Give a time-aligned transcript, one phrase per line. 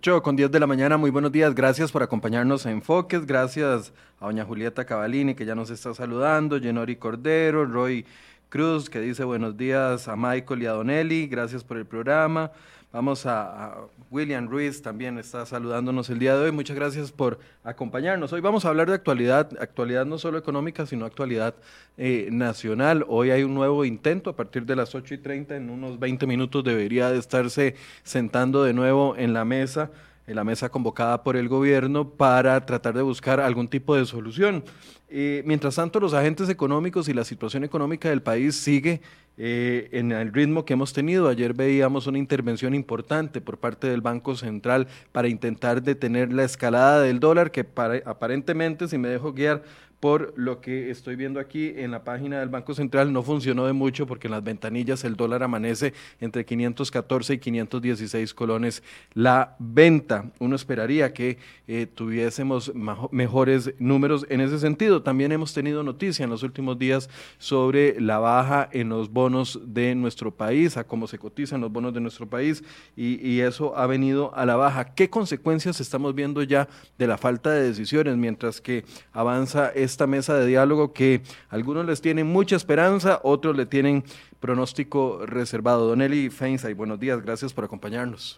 [0.00, 3.92] 8 con 10 de la mañana, muy buenos días, gracias por acompañarnos a Enfoques, gracias
[4.18, 8.06] a doña Julieta Cavalini que ya nos está saludando, Genori Cordero, Roy
[8.48, 12.50] Cruz que dice buenos días a Michael y a Donelli, gracias por el programa.
[12.92, 13.76] Vamos a,
[14.10, 16.50] William Ruiz también está saludándonos el día de hoy.
[16.50, 18.32] Muchas gracias por acompañarnos.
[18.32, 21.54] Hoy vamos a hablar de actualidad, actualidad no solo económica, sino actualidad
[21.96, 23.04] eh, nacional.
[23.06, 26.26] Hoy hay un nuevo intento a partir de las 8 y 30, en unos 20
[26.26, 29.92] minutos debería de estarse sentando de nuevo en la mesa
[30.26, 34.64] en la mesa convocada por el gobierno para tratar de buscar algún tipo de solución.
[35.08, 39.00] Eh, mientras tanto, los agentes económicos y la situación económica del país sigue
[39.36, 41.28] eh, en el ritmo que hemos tenido.
[41.28, 47.02] Ayer veíamos una intervención importante por parte del Banco Central para intentar detener la escalada
[47.02, 47.66] del dólar, que
[48.04, 49.64] aparentemente, si me dejo guiar
[50.00, 53.74] por lo que estoy viendo aquí en la página del Banco Central, no funcionó de
[53.74, 58.82] mucho porque en las ventanillas el dólar amanece entre 514 y 516 colones
[59.12, 60.30] la venta.
[60.38, 61.38] Uno esperaría que
[61.68, 62.72] eh, tuviésemos
[63.10, 65.02] mejores números en ese sentido.
[65.02, 69.94] También hemos tenido noticia en los últimos días sobre la baja en los bonos de
[69.94, 72.64] nuestro país, a cómo se cotizan los bonos de nuestro país
[72.96, 74.94] y, y eso ha venido a la baja.
[74.94, 80.34] ¿Qué consecuencias estamos viendo ya de la falta de decisiones mientras que avanza esta mesa
[80.34, 84.04] de diálogo que algunos les tienen mucha esperanza, otros le tienen
[84.38, 85.88] pronóstico reservado.
[85.88, 88.36] Don Eli Feinsay, buenos días, gracias por acompañarnos.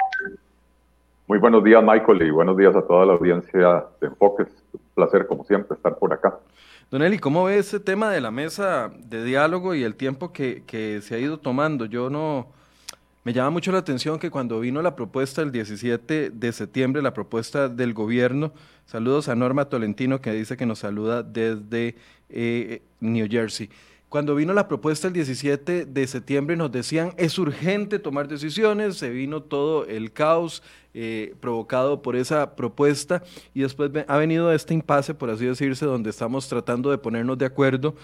[1.28, 4.48] Muy buenos días, Michael, y buenos días a toda la audiencia de Enfoques.
[4.72, 6.38] Un placer, como siempre, estar por acá.
[6.90, 10.62] Don Eli, ¿cómo ve ese tema de la mesa de diálogo y el tiempo que,
[10.66, 11.86] que se ha ido tomando?
[11.86, 12.48] Yo no,
[13.24, 17.14] me llama mucho la atención que cuando vino la propuesta el 17 de septiembre, la
[17.14, 18.52] propuesta del gobierno,
[18.84, 21.94] saludos a Norma Tolentino que dice que nos saluda desde
[22.28, 23.70] eh, New Jersey.
[24.08, 29.08] Cuando vino la propuesta el 17 de septiembre nos decían es urgente tomar decisiones, se
[29.10, 30.62] vino todo el caos
[30.92, 33.22] eh, provocado por esa propuesta
[33.54, 37.46] y después ha venido este impasse, por así decirse, donde estamos tratando de ponernos de
[37.46, 37.94] acuerdo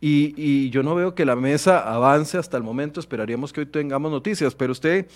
[0.00, 4.10] y, yo no veo que la mesa avance hasta el momento, esperaríamos que hoy tengamos
[4.10, 5.06] noticias, pero usted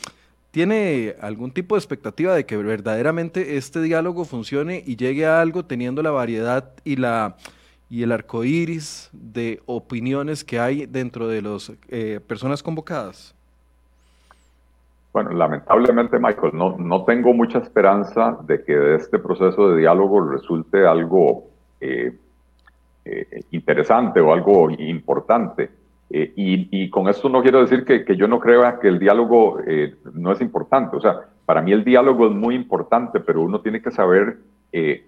[0.51, 5.65] tiene algún tipo de expectativa de que verdaderamente este diálogo funcione y llegue a algo
[5.65, 7.37] teniendo la variedad y la
[7.91, 13.35] y el arco iris de opiniones que hay dentro de las eh, personas convocadas?
[15.13, 20.21] Bueno, lamentablemente, Michael, no, no tengo mucha esperanza de que de este proceso de diálogo
[20.31, 21.49] resulte algo
[21.81, 22.17] eh,
[23.05, 25.71] eh, interesante o algo importante.
[26.11, 29.95] Eh, y, con esto no quiero decir que, yo no crea que el diálogo eh,
[30.13, 30.97] no es importante.
[30.97, 34.39] O sea, para mí el diálogo es muy importante, pero uno tiene que saber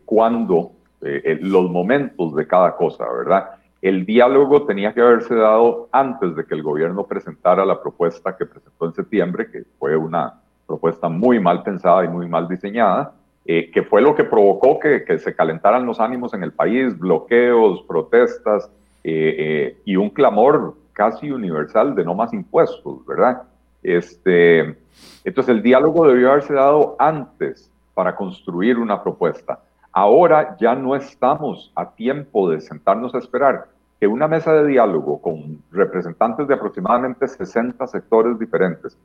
[0.04, 3.50] cuándo, los momentos de cada cosa, ¿verdad?
[3.80, 8.46] El diálogo tenía que haberse dado antes de que el gobierno presentara la propuesta que
[8.46, 13.12] presentó en septiembre, que fue una propuesta muy mal pensada y muy mal diseñada,
[13.44, 17.82] eh, que fue lo que provocó que, se calentaran los ánimos en el país, bloqueos,
[17.82, 18.70] protestas
[19.02, 23.42] eh, eh, y un clamor casi universal de no más impuestos, ¿verdad?
[23.82, 24.76] Este,
[25.24, 29.58] entonces el diálogo debió haberse dado antes para construir una propuesta.
[29.90, 33.66] Ahora ya no estamos a tiempo de sentarnos a esperar
[33.98, 38.96] que una mesa de diálogo con representantes de aproximadamente 60 sectores diferentes,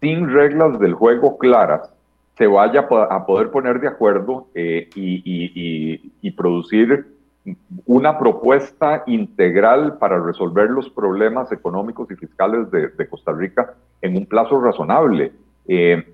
[0.00, 1.90] sin reglas del juego claras,
[2.36, 7.06] se vaya a poder poner de acuerdo eh, y, producir
[7.86, 14.26] una propuesta integral para resolver los problemas económicos y fiscales de, Costa Rica en un
[14.26, 15.32] plazo razonable.
[15.66, 16.04] Eh,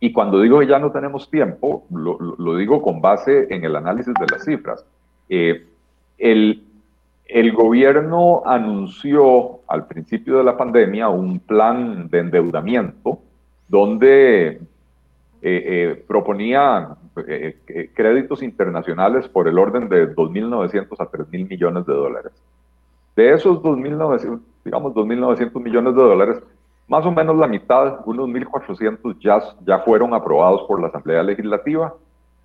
[0.00, 4.14] y cuando digo que ya no tenemos tiempo, lo, digo con base en el análisis
[4.14, 4.86] de las cifras.
[5.28, 5.66] Eh,
[6.16, 6.64] el,
[7.26, 13.18] el gobierno anunció al principio de la pandemia un plan de endeudamiento
[13.68, 14.60] donde
[15.44, 16.96] eh, eh, proponía
[17.26, 22.32] eh, créditos internacionales por el orden de 2.900 a 3.000 millones de dólares.
[23.16, 26.42] De esos 2.900, digamos 2.900 millones de dólares,
[26.86, 31.92] más o menos la mitad, unos 1.400 ya, ya fueron aprobados por la Asamblea Legislativa.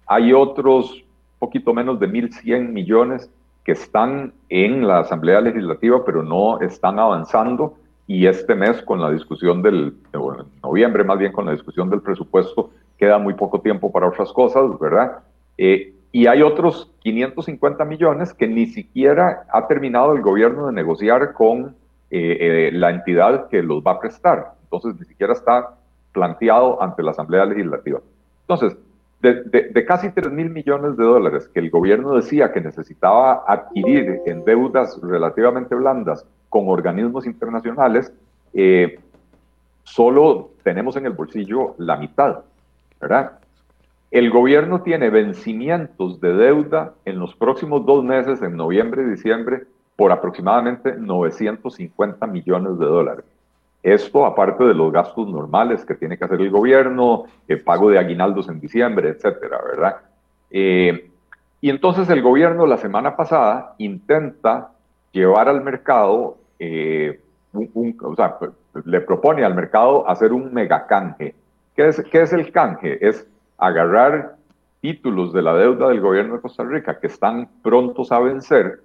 [0.08, 1.04] Hay otros
[1.38, 3.30] poquito menos de 1.100 millones
[3.64, 7.76] que están en la Asamblea Legislativa, pero no están avanzando.
[8.08, 9.98] Y este mes, con la discusión del,
[10.64, 14.78] noviembre más bien, con la discusión del presupuesto, queda muy poco tiempo para otras cosas,
[14.80, 15.20] ¿verdad?
[15.58, 21.34] Eh, y hay otros 550 millones que ni siquiera ha terminado el gobierno de negociar
[21.34, 21.76] con
[22.10, 24.54] eh, eh, la entidad que los va a prestar.
[24.64, 25.76] Entonces, ni siquiera está
[26.14, 28.00] planteado ante la Asamblea Legislativa.
[28.42, 28.78] Entonces,
[29.22, 34.46] de, casi 3 mil millones de dólares que el gobierno decía que necesitaba adquirir en
[34.46, 38.14] deudas relativamente blandas con organismos internacionales,
[39.84, 42.44] solo tenemos en el bolsillo la mitad.
[43.00, 43.40] ¿Verdad?
[44.12, 49.64] El gobierno tiene vencimientos de deuda en los próximos dos meses, en noviembre y diciembre,
[49.96, 53.26] por aproximadamente 950 millones de dólares.
[53.84, 58.00] Esto aparte de los gastos normales que tiene que hacer el gobierno, el pago de
[58.00, 59.98] aguinaldos en diciembre, etcétera, ¿verdad?
[60.50, 61.10] Eh,
[61.62, 64.72] y entonces el gobierno la semana pasada intenta
[65.12, 67.20] llevar al mercado, eh,
[67.54, 68.38] o sea,
[68.86, 71.34] le propone al mercado hacer un megacanje.
[71.78, 72.98] ¿Qué es, ¿Qué es el canje?
[73.08, 73.28] Es
[73.60, 74.36] agarrar
[74.82, 78.82] títulos de la deuda del gobierno de Costa Rica que están prontos a vencer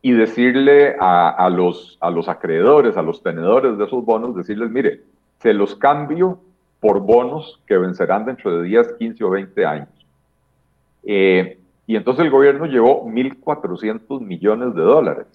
[0.00, 5.02] y decirle a, los, a los acreedores, a los tenedores de esos bonos, decirles, mire,
[5.40, 6.40] se los cambio
[6.80, 9.88] por bonos que vencerán dentro de 10, 15 o 20 años.
[11.04, 15.26] Eh, y entonces el gobierno llevó 1.400 millones de dólares,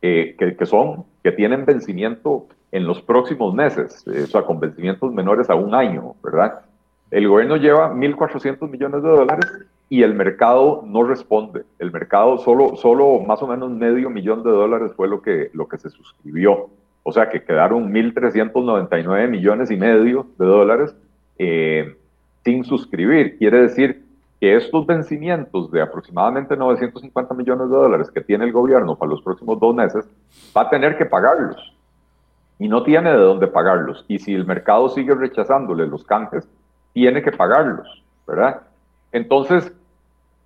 [0.00, 4.58] eh, que, que, son, que tienen vencimiento en los próximos meses, eh, o sea, con
[4.58, 6.62] vencimientos menores a un año, ¿verdad?
[7.10, 9.46] El gobierno lleva 1.400 millones de dólares
[9.90, 11.64] y el mercado no responde.
[11.78, 15.68] El mercado solo, solo más o menos medio millón de dólares fue lo que, lo
[15.68, 16.70] que se suscribió.
[17.02, 20.94] O sea que quedaron 1.399 millones y medio de dólares
[21.38, 21.94] eh,
[22.42, 23.36] sin suscribir.
[23.36, 24.02] Quiere decir
[24.40, 29.20] que estos vencimientos de aproximadamente 950 millones de dólares que tiene el gobierno para los
[29.20, 30.08] próximos dos meses,
[30.56, 31.71] va a tener que pagarlos.
[32.58, 34.04] Y no tiene de dónde pagarlos.
[34.08, 36.48] Y si el mercado sigue rechazándole los canjes,
[36.92, 38.62] tiene que pagarlos, ¿verdad?
[39.10, 39.72] Entonces,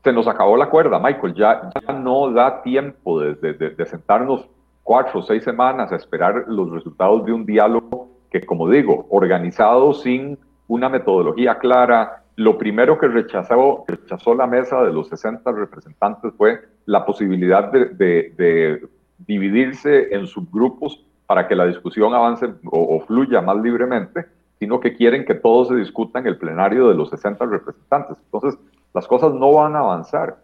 [0.07, 4.49] se nos acabó la cuerda, Michael, ya, ya no da tiempo de, de, sentarnos
[4.85, 9.93] cuatro o seis semanas a esperar los resultados de un diálogo que, como digo, organizado
[9.95, 10.39] sin
[10.69, 12.23] una metodología clara.
[12.37, 17.87] Lo primero que rechazó, rechazó la mesa de los 60 representantes fue la posibilidad de,
[17.87, 18.89] de
[19.19, 24.27] dividirse en subgrupos para que la discusión avance o, o, fluya más libremente
[24.59, 28.17] sino que quieren que todo se discuta en el plenario de los 60 representantes.
[28.25, 28.59] Entonces,
[28.95, 30.37] las cosas no van a avanzar.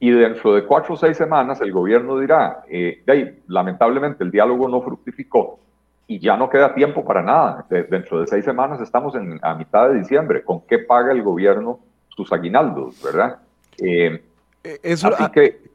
[0.00, 3.02] Y dentro de cuatro o seis semanas el gobierno dirá, eh,
[3.48, 5.58] lamentablemente el diálogo no fructificó
[6.06, 7.66] y ya no queda tiempo para nada.
[7.68, 10.44] dentro de seis semanas estamos en, a mitad de diciembre.
[10.44, 13.38] ¿Con qué paga el gobierno sus aguinaldos, verdad?
[13.82, 14.22] Eh,
[14.62, 15.67] eh, Eso, así que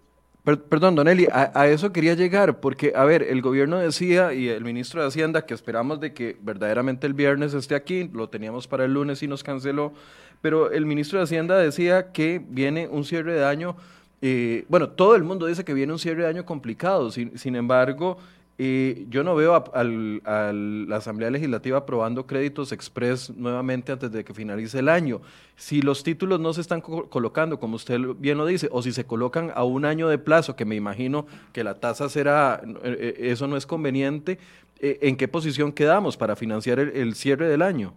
[0.44, 4.64] perdón, Don Eli, a, eso quería llegar, porque, a ver, el gobierno decía y el
[4.64, 8.84] ministro de Hacienda que esperamos de que verdaderamente el viernes esté aquí, lo teníamos para
[8.84, 9.94] el lunes y nos canceló,
[10.42, 13.78] pero el ministro de Hacienda decía que viene un cierre de año,
[14.22, 18.18] eh, bueno, todo el mundo dice que viene un cierre de año complicado, sin embargo,
[18.58, 24.34] y yo no veo a, la Asamblea Legislativa aprobando créditos express nuevamente antes de que
[24.34, 25.22] finalice el año.
[25.56, 29.06] Si los títulos no se están colocando, como usted bien lo dice, o si se
[29.06, 33.16] colocan a un año de plazo, que me imagino que la tasa será, eh, eh,
[33.32, 34.38] eso no es conveniente,
[34.80, 37.94] eh, ¿en qué posición quedamos para financiar el, cierre del año?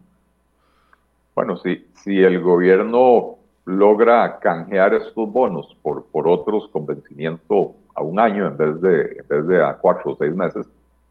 [1.34, 3.36] Bueno, si, si el gobierno
[3.66, 9.00] logra canjear estos bonos por, por otros con vencimiento a un año en vez de,
[9.18, 10.66] en vez de a cuatro o seis meses,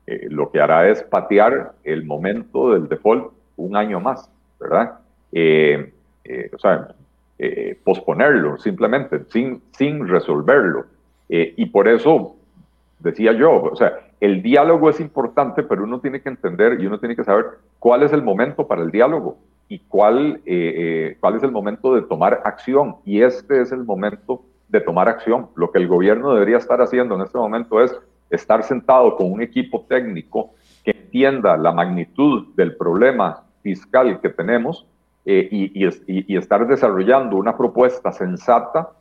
[0.08, 5.00] eh, lo que hará es patear el momento del default un año más, ¿verdad?
[5.32, 5.92] Eh,
[6.24, 6.90] eh, o sea,
[7.84, 10.86] posponerlo simplemente, sin, sin resolverlo.
[11.28, 12.36] y por eso
[13.00, 16.98] decía yo, o sea, el diálogo es importante, pero uno tiene que entender y uno
[16.98, 17.46] tiene que saber
[17.78, 19.38] cuál es el momento para el diálogo
[19.68, 20.42] y cuál,
[21.20, 22.96] cuál es el momento de tomar acción.
[23.04, 25.48] Y este es el momento de tomar acción.
[25.56, 27.96] Lo que el gobierno debería estar haciendo en este momento es
[28.30, 30.52] estar sentado con un equipo técnico
[30.84, 34.86] que entienda la magnitud del problema fiscal que tenemos
[35.26, 38.92] eh, y, estar desarrollando una propuesta sensata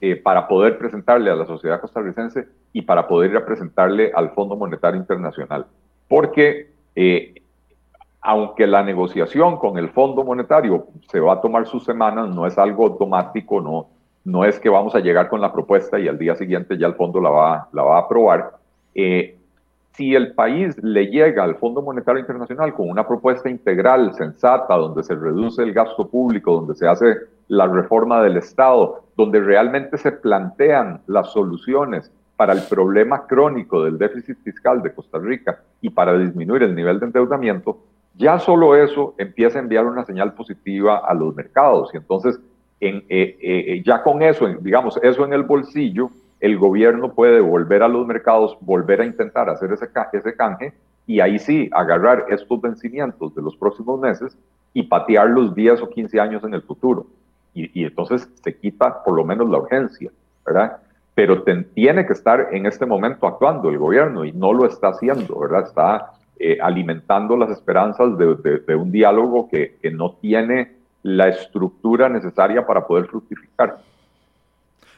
[0.00, 4.30] eh, para poder presentarle a la sociedad costarricense y para poder ir a presentarle al
[4.30, 5.66] Fondo Monetario Internacional.
[6.08, 7.42] Porque eh,
[8.20, 12.56] aunque la negociación con el Fondo Monetario se va a tomar sus semanas, no es
[12.56, 13.88] algo automático, no,
[14.24, 16.94] no es que vamos a llegar con la propuesta y al día siguiente ya el
[16.94, 18.52] fondo la va, la va a aprobar.
[18.94, 19.36] Eh,
[19.94, 25.02] si el país le llega al Fondo Monetario Internacional con una propuesta integral, sensata, donde
[25.02, 27.14] se reduce el gasto público, donde se hace
[27.48, 33.98] la reforma del Estado, donde realmente se plantean las soluciones para el problema crónico del
[33.98, 37.78] déficit fiscal de Costa Rica y para disminuir el nivel de endeudamiento,
[38.14, 41.90] ya solo eso empieza a enviar una señal positiva a los mercados.
[41.92, 42.40] Y entonces
[42.84, 46.10] eh, eh, eh, ya con eso, digamos, eso en el bolsillo,
[46.40, 50.72] el gobierno puede volver a los mercados, volver a intentar hacer ese, ese canje
[51.06, 54.36] y ahí sí agarrar estos vencimientos de los próximos meses
[54.74, 57.06] y patear los 10 o 15 años en el futuro.
[57.54, 60.10] Y, entonces se quita por lo menos la urgencia,
[60.44, 60.78] ¿verdad?
[61.14, 65.38] Pero tiene que estar en este momento actuando el gobierno y no lo está haciendo,
[65.38, 65.66] ¿verdad?
[65.68, 66.12] Está
[66.60, 73.06] alimentando las esperanzas de, un diálogo que, que no tiene la estructura necesaria para poder
[73.06, 73.82] fructificar.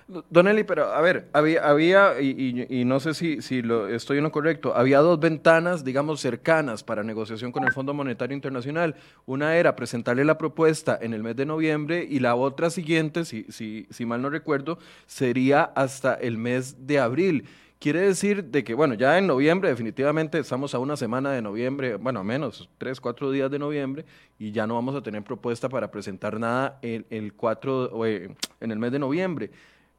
[0.06, 4.24] Don Eli, pero a ver, había, había y, no sé si, si lo, estoy en
[4.24, 8.96] lo correcto, había dos ventanas, digamos, cercanas para negociación con el Fondo Monetario Internacional.
[9.24, 13.44] Una era presentarle la propuesta en el mes de noviembre y la otra siguiente, si,
[13.44, 17.48] si, si mal no recuerdo, sería hasta el mes de abril.
[17.84, 21.96] Quiere decir de que, bueno, ya en noviembre, definitivamente estamos a una semana de noviembre,
[21.96, 24.06] bueno, menos, tres, cuatro días de noviembre,
[24.38, 28.70] y ya no vamos a tener propuesta para presentar nada el, el 4, eh, en
[28.70, 29.50] el mes de noviembre.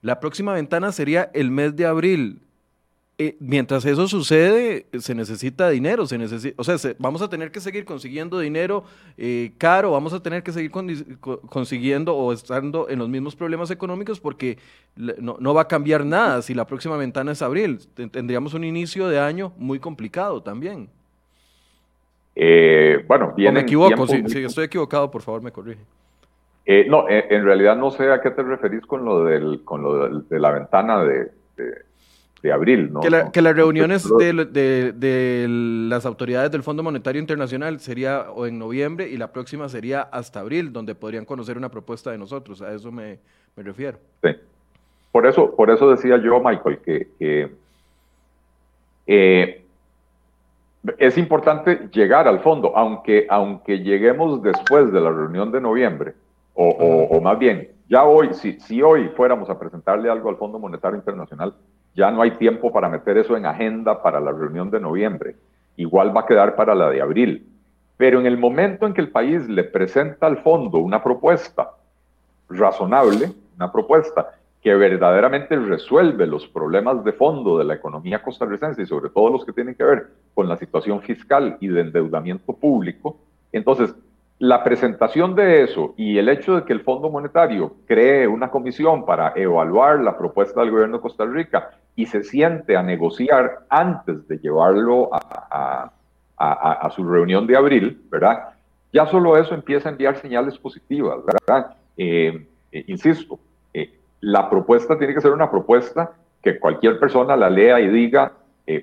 [0.02, 2.42] La próxima ventana sería el mes de abril.
[3.18, 7.62] Eh, mientras eso sucede, se necesita dinero, se necesita, o sea, vamos a tener que
[7.62, 8.84] seguir consiguiendo dinero
[9.18, 10.70] eh, caro, vamos a tener que seguir
[11.50, 14.58] consiguiendo o estando en los mismos problemas económicos porque
[14.98, 17.80] no, va a cambiar nada si la próxima ventana es abril.
[18.12, 20.90] Tendríamos un inicio de año muy complicado también.
[22.36, 23.54] Eh, bueno, bien.
[23.54, 25.80] me equivoco, si, si estoy equivocado, por favor me corrige.
[26.66, 30.20] Eh, no, en, realidad no sé a qué te referís con lo, del, con lo
[30.20, 31.85] de la ventana de, de,
[32.52, 32.92] abril.
[32.92, 33.02] ¿no?
[33.02, 35.48] Que, las reuniones de, de,
[35.90, 40.40] las autoridades del Fondo Monetario Internacional sería o en noviembre y la próxima sería hasta
[40.40, 42.62] abril, donde podrían conocer una propuesta de nosotros.
[42.62, 43.20] A eso me,
[43.56, 43.98] me refiero.
[44.24, 44.32] Sí.
[45.12, 47.08] Por eso, por eso decía yo, Michael, que,
[49.08, 49.62] eh,
[50.98, 56.14] es importante llegar al fondo, aunque, aunque lleguemos después de la reunión de noviembre
[56.56, 60.98] o, más bien, ya hoy, si, si hoy fuéramos a presentarle algo al Fondo Monetario
[60.98, 61.54] Internacional,
[61.96, 65.36] ya no hay tiempo para meter eso en agenda para la reunión de noviembre.
[65.78, 67.48] Igual va a quedar para la de abril.
[67.98, 71.72] Pero en el momento en que el país le presenta al fondo una propuesta
[72.50, 78.86] razonable, una propuesta que verdaderamente resuelve los problemas de fondo de la economía costarricense y
[78.86, 83.18] sobre todo los que tienen que ver con la situación fiscal y de endeudamiento público,
[83.52, 83.96] entonces
[84.40, 89.06] la presentación de eso y el hecho de que el Fondo Monetario cree una comisión
[89.06, 94.28] para evaluar la propuesta del gobierno de Costa Rica y se siente a negociar antes
[94.28, 95.92] de llevarlo a,
[96.94, 98.50] su reunión de abril, ¿verdad?
[98.92, 101.76] Ya solo eso empieza a enviar señales positivas, ¿verdad?
[101.98, 103.40] Eh, eh, insisto,
[103.74, 106.12] eh, la propuesta tiene que ser una propuesta
[106.42, 108.34] que cualquier persona la lea y diga,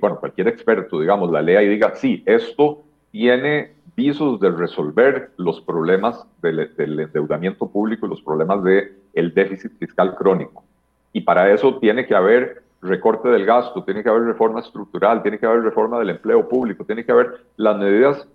[0.01, 5.61] bueno, cualquier experto, digamos, la lea y diga, sí, esto tiene visos de resolver los
[5.61, 10.65] problemas del, endeudamiento público y los problemas del el déficit fiscal crónico.
[11.13, 15.39] Y para eso tiene que haber recorte del gasto, tiene que haber reforma estructural, tiene
[15.39, 18.29] que haber reforma del empleo público, tiene que haber las medidas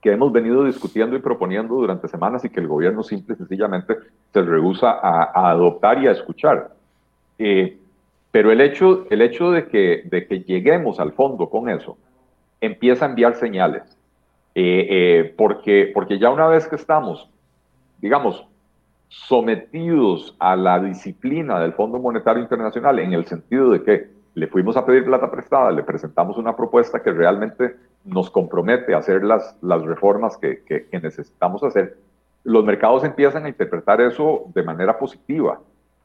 [0.00, 3.96] que hemos venido discutiendo y proponiendo durante semanas y que el gobierno simple y sencillamente
[4.32, 6.74] se rehúsa a, adoptar y a escuchar.
[7.38, 7.78] Eh,
[8.30, 11.98] pero el hecho, el hecho de, que, de que lleguemos al fondo con eso
[12.60, 13.82] empieza a enviar señales
[14.54, 17.28] eh, eh, porque, porque ya una vez que estamos,
[17.98, 18.46] digamos,
[19.10, 24.76] sometidos a la disciplina del Fondo Monetario Internacional, en el sentido de que le fuimos
[24.76, 27.74] a pedir plata prestada, le presentamos una propuesta que realmente
[28.04, 31.98] nos compromete a hacer las, las reformas que, que, necesitamos hacer,
[32.44, 35.58] los mercados empiezan a interpretar eso de manera positiva.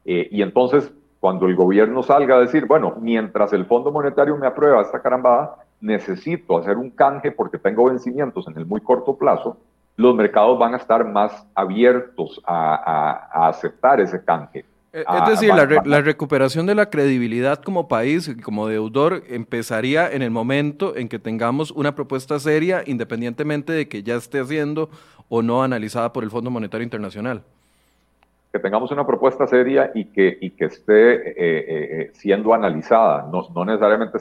[0.03, 4.47] Eh, y entonces, cuando el gobierno salga a decir, bueno, mientras el Fondo Monetario me
[4.47, 9.57] aprueba esta carambada, necesito hacer un canje porque tengo vencimientos en el muy corto plazo,
[9.97, 14.65] los mercados van a estar más abiertos a, aceptar ese canje.
[14.91, 20.31] Eh, es decir, la, recuperación de la credibilidad como país como deudor empezaría en el
[20.31, 24.89] momento en que tengamos una propuesta seria, independientemente de que ya esté siendo
[25.27, 27.43] o no analizada por el Fondo Monetario Internacional
[28.55, 33.49] que tengamos una propuesta seria y que, y que esté eh, eh, siendo analizada, no,
[33.53, 34.17] no necesariamente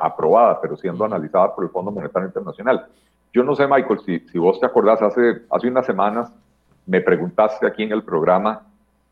[0.00, 2.88] aprobada, pero siendo analizada por el Fondo Monetario Internacional.
[3.36, 6.32] Yo no sé, Michael, si, si vos te acordás, hace, hace unas semanas
[6.86, 8.62] me preguntaste aquí en el programa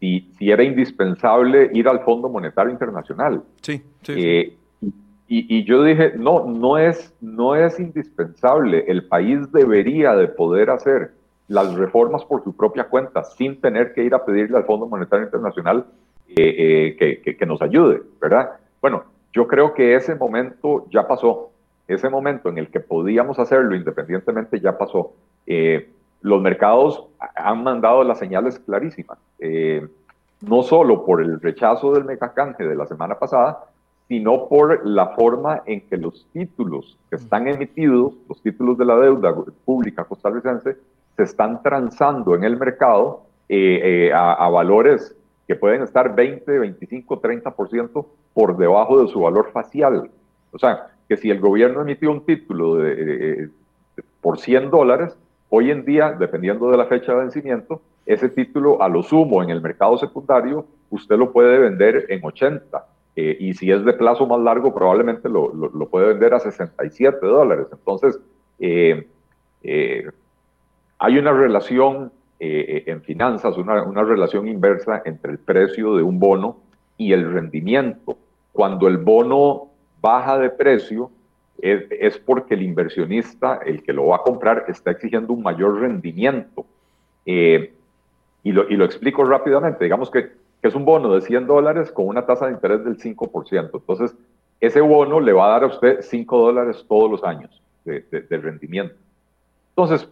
[0.00, 3.42] si, si era indispensable ir al Fondo Monetario Internacional.
[3.60, 4.56] Sí, sí.
[5.28, 8.86] Y, y, yo dije, no, no es, no es indispensable.
[8.88, 11.12] El país debería de poder hacer
[11.48, 15.26] las reformas por su propia cuenta, sin tener que ir a pedirle al Fondo Monetario
[15.26, 15.84] Internacional
[16.28, 18.52] eh, eh, que, que, nos ayude, ¿verdad?
[18.80, 19.04] Bueno,
[19.34, 21.50] yo creo que ese momento ya pasó.
[21.86, 25.12] Ese momento en el que podíamos hacerlo independientemente ya pasó.
[25.46, 25.90] Eh,
[26.22, 27.04] los mercados
[27.36, 29.18] han mandado las señales clarísimas,
[30.40, 33.66] no solo por el rechazo del megacanje de la semana pasada,
[34.08, 38.96] sino por la forma en que los títulos que están emitidos, los títulos de la
[38.96, 40.76] deuda pública costarricense,
[41.16, 47.20] se están transando en el mercado eh, eh, a, valores que pueden estar 20, 25,
[47.20, 50.10] 30% por debajo de su valor facial.
[50.52, 53.50] O sea, que si el gobierno emitió un título de,
[54.20, 55.16] por 100 dólares,
[55.50, 59.50] hoy en día, dependiendo de la fecha de vencimiento, ese título a lo sumo en
[59.50, 62.86] el mercado secundario, usted lo puede vender en 80.
[63.16, 67.24] Eh, y si es de plazo más largo, probablemente lo, lo, puede vender a 67
[67.24, 67.66] dólares.
[67.70, 68.18] Entonces,
[68.58, 69.06] eh,
[69.62, 70.10] eh,
[70.98, 72.12] hay una relación
[72.46, 76.58] en finanzas, una, una, relación inversa entre el precio de un bono
[76.98, 78.18] y el rendimiento.
[78.52, 79.70] Cuando el bono
[80.04, 81.10] baja de precio,
[81.58, 86.66] es, porque el inversionista, el que lo va a comprar, está exigiendo un mayor rendimiento.
[87.24, 89.84] y, lo, y lo explico rápidamente.
[89.84, 93.70] Digamos que es un bono de 100 dólares con una tasa de interés del 5%.
[93.72, 94.14] Entonces,
[94.60, 98.94] ese bono le va a dar a usted 5 dólares todos los años de, rendimiento.
[99.70, 100.06] Entonces,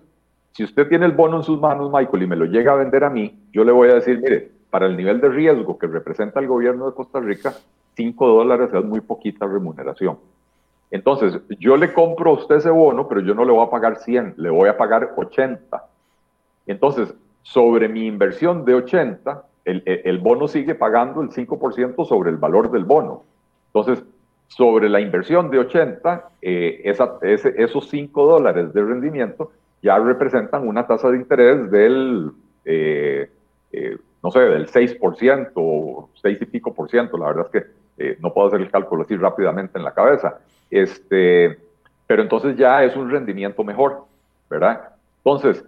[0.53, 3.05] si usted tiene el bono en sus manos, Michael, y me lo llega a vender
[3.05, 6.41] a mí, yo le voy a decir, mire, para el nivel de riesgo que representa
[6.41, 7.55] el gobierno de Costa Rica,
[7.97, 10.19] 5 dólares es muy poquita remuneración.
[10.91, 13.97] Entonces, yo le compro a usted ese bono, pero yo no le voy a pagar
[13.97, 15.85] 100, le voy a pagar 80.
[16.67, 22.71] Entonces, sobre mi inversión de 80, el, bono sigue pagando el 5% sobre el valor
[22.71, 23.25] del bono.
[23.69, 24.05] Entonces,
[24.49, 31.11] sobre la inversión de 80, eh, esos 5 dólares de rendimiento ya representan una tasa
[31.11, 32.33] de interés del,
[32.67, 33.31] eh,
[33.73, 37.17] eh, no sé, del 6% o 6 y pico por ciento.
[37.17, 37.82] La verdad es que
[38.21, 40.39] no puedo hacer el cálculo así rápidamente en la cabeza.
[40.71, 41.59] Este,
[42.07, 44.05] pero entonces ya es un rendimiento mejor,
[44.51, 44.89] ¿verdad?
[45.19, 45.65] Entonces,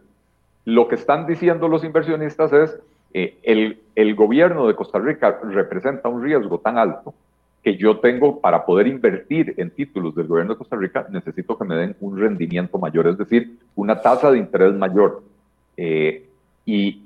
[0.65, 2.79] lo que están diciendo los inversionistas es,
[3.13, 7.15] eh, el, el gobierno de Costa Rica representa un riesgo tan alto
[7.63, 11.65] que yo tengo para poder invertir en títulos del gobierno de Costa Rica, necesito que
[11.65, 15.23] me den un rendimiento mayor, es decir, una tasa de interés mayor.
[15.77, 16.27] Eh,
[16.67, 17.01] y,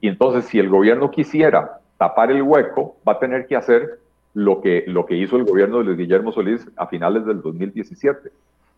[0.00, 4.00] y, entonces, si el gobierno quisiera tapar el hueco, va a tener que hacer
[4.34, 8.30] lo que, lo que hizo el gobierno de Luis Guillermo Solís a finales del 2017.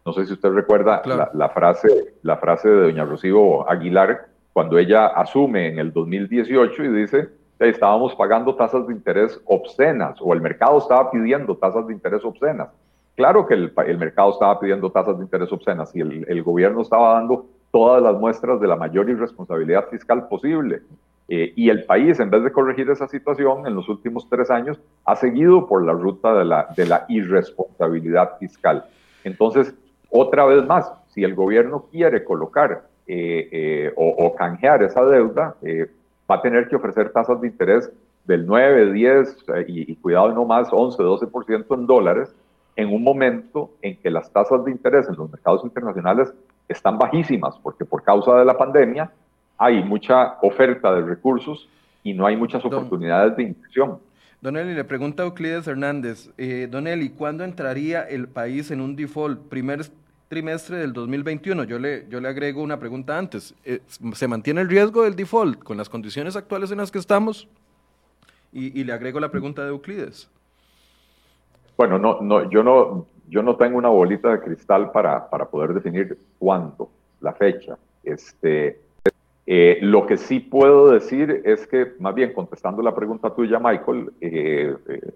[0.04, 4.78] No sé si usted recuerda la, la, frase, la frase de doña Rocío Aguilar, cuando
[4.78, 10.40] ella asume en el 2018 y dice, estábamos pagando tasas de interés obscenas o el
[10.40, 12.68] mercado estaba pidiendo tasas de interés obscenas.
[13.16, 16.82] Claro que el, el mercado estaba pidiendo tasas de interés obscenas y el, el, gobierno
[16.82, 20.82] estaba dando todas las muestras de la mayor irresponsabilidad fiscal posible.
[21.28, 24.78] Eh, y el país, en vez de corregir esa situación, en los últimos tres años
[25.04, 28.84] ha seguido por la ruta de la, de la irresponsabilidad fiscal.
[29.24, 29.74] Entonces,
[30.10, 35.88] otra vez más, si el gobierno quiere colocar eh, eh, o, canjear esa deuda, eh,
[36.30, 37.90] va a tener que ofrecer tasas de interés
[38.24, 39.36] del 9, 10
[39.68, 42.34] y, cuidado no más 11, 12% en dólares
[42.74, 46.34] en un momento en que las tasas de interés en los mercados internacionales
[46.68, 49.10] están bajísimas, porque por causa de la pandemia
[49.58, 51.68] hay mucha oferta de recursos
[52.02, 53.98] y no hay muchas oportunidades de inversión.
[54.40, 58.80] Don Eli, le pregunta a Euclides Hernández, eh, Don Eli, ¿cuándo entraría el país en
[58.80, 59.48] un default?
[59.48, 59.80] ¿Primer
[60.28, 61.64] trimestre del 2021.
[61.64, 63.54] Yo le, yo le agrego una pregunta antes.
[63.64, 67.48] Eh, ¿Se mantiene el riesgo del default con las condiciones actuales en las que estamos?
[68.52, 70.30] Y, le agrego la pregunta de Euclides.
[71.76, 75.74] Bueno, no, no, yo, no, yo no tengo una bolita de cristal para, para poder
[75.74, 76.88] definir cuándo,
[77.20, 77.76] la fecha.
[78.02, 78.80] Este,
[79.46, 84.12] eh, lo que sí puedo decir es que, más bien contestando la pregunta tuya, Michael,
[84.20, 84.74] eh,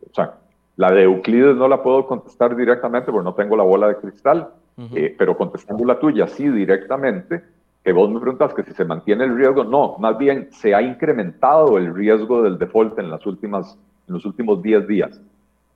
[0.08, 0.34] o sea,
[0.76, 4.50] la de Euclides no la puedo contestar directamente porque no tengo la bola de cristal.
[4.94, 7.42] Eh, pero contestando la tuya, sí, directamente,
[7.84, 10.80] que vos me preguntas que si se mantiene el riesgo, no, más bien se ha
[10.80, 15.20] incrementado el riesgo del default en, las últimas, en los últimos 10 días.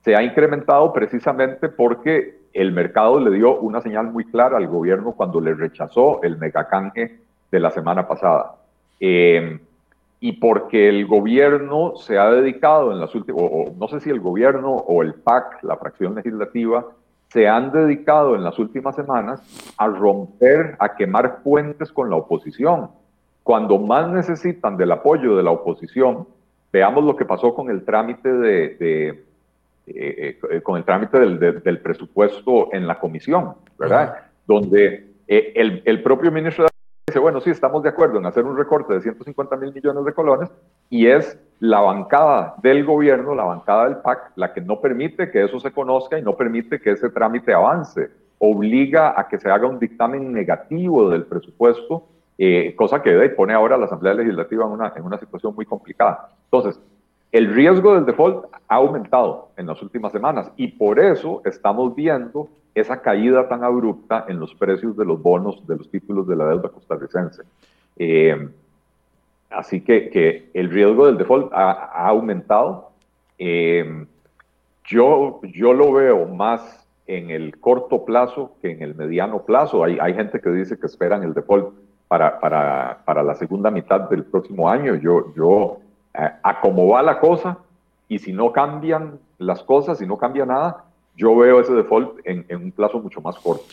[0.03, 5.11] Se ha incrementado precisamente porque el mercado le dio una señal muy clara al gobierno
[5.11, 7.19] cuando le rechazó el megacanje
[7.55, 8.55] de la semana pasada.
[8.99, 9.59] Eh,
[10.19, 14.19] y porque el gobierno se ha dedicado en las últimas, o, no sé si el
[14.19, 16.85] gobierno o el PAC, la fracción legislativa,
[17.29, 19.41] se han dedicado en las últimas semanas
[19.77, 22.89] a romper, a quemar puentes con la oposición.
[23.43, 26.27] Cuando más necesitan del apoyo de la oposición,
[26.71, 29.23] veamos lo que pasó con el trámite de,
[29.87, 34.15] eh, eh, con el trámite del, presupuesto en la comisión, ¿verdad?
[34.47, 36.69] Donde eh, el, el, propio ministro de
[37.19, 40.49] bueno, sí, estamos de acuerdo en hacer un recorte de 150 mil millones de colones
[40.89, 45.43] y es la bancada del gobierno, la bancada del PAC, la que no permite que
[45.43, 48.09] eso se conozca y no permite que ese trámite avance.
[48.39, 52.03] Obliga a que se haga un dictamen negativo del presupuesto,
[52.37, 55.65] eh, cosa que pone ahora a la Asamblea Legislativa en una, en una situación muy
[55.65, 56.29] complicada.
[56.51, 56.79] Entonces,
[57.31, 62.49] el riesgo del default ha aumentado en las últimas semanas y por eso estamos viendo
[62.75, 66.45] esa caída tan abrupta en los precios de los bonos, de los títulos de la
[66.47, 67.43] deuda costarricense.
[67.97, 68.49] Eh,
[69.49, 72.91] así que, que, el riesgo del default ha, aumentado.
[73.39, 74.05] Eh,
[74.83, 79.83] yo, yo lo veo más en el corto plazo que en el mediano plazo.
[79.83, 81.73] Hay, hay gente que dice que esperan el default
[82.09, 84.95] para, para, para, la segunda mitad del próximo año.
[84.95, 85.77] Yo, yo
[86.13, 87.57] eh, a cómo va la cosa,
[88.07, 90.84] y si no cambian las cosas, si no cambia nada,
[91.15, 93.65] yo veo ese default en, en un plazo mucho más corto,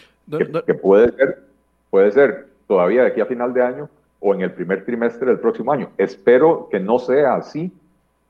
[0.67, 1.43] que, puede, ser,
[1.91, 3.89] puede ser todavía de aquí a final de año
[4.21, 5.91] o en el primer trimestre del próximo año.
[5.99, 7.73] Espero que no sea así,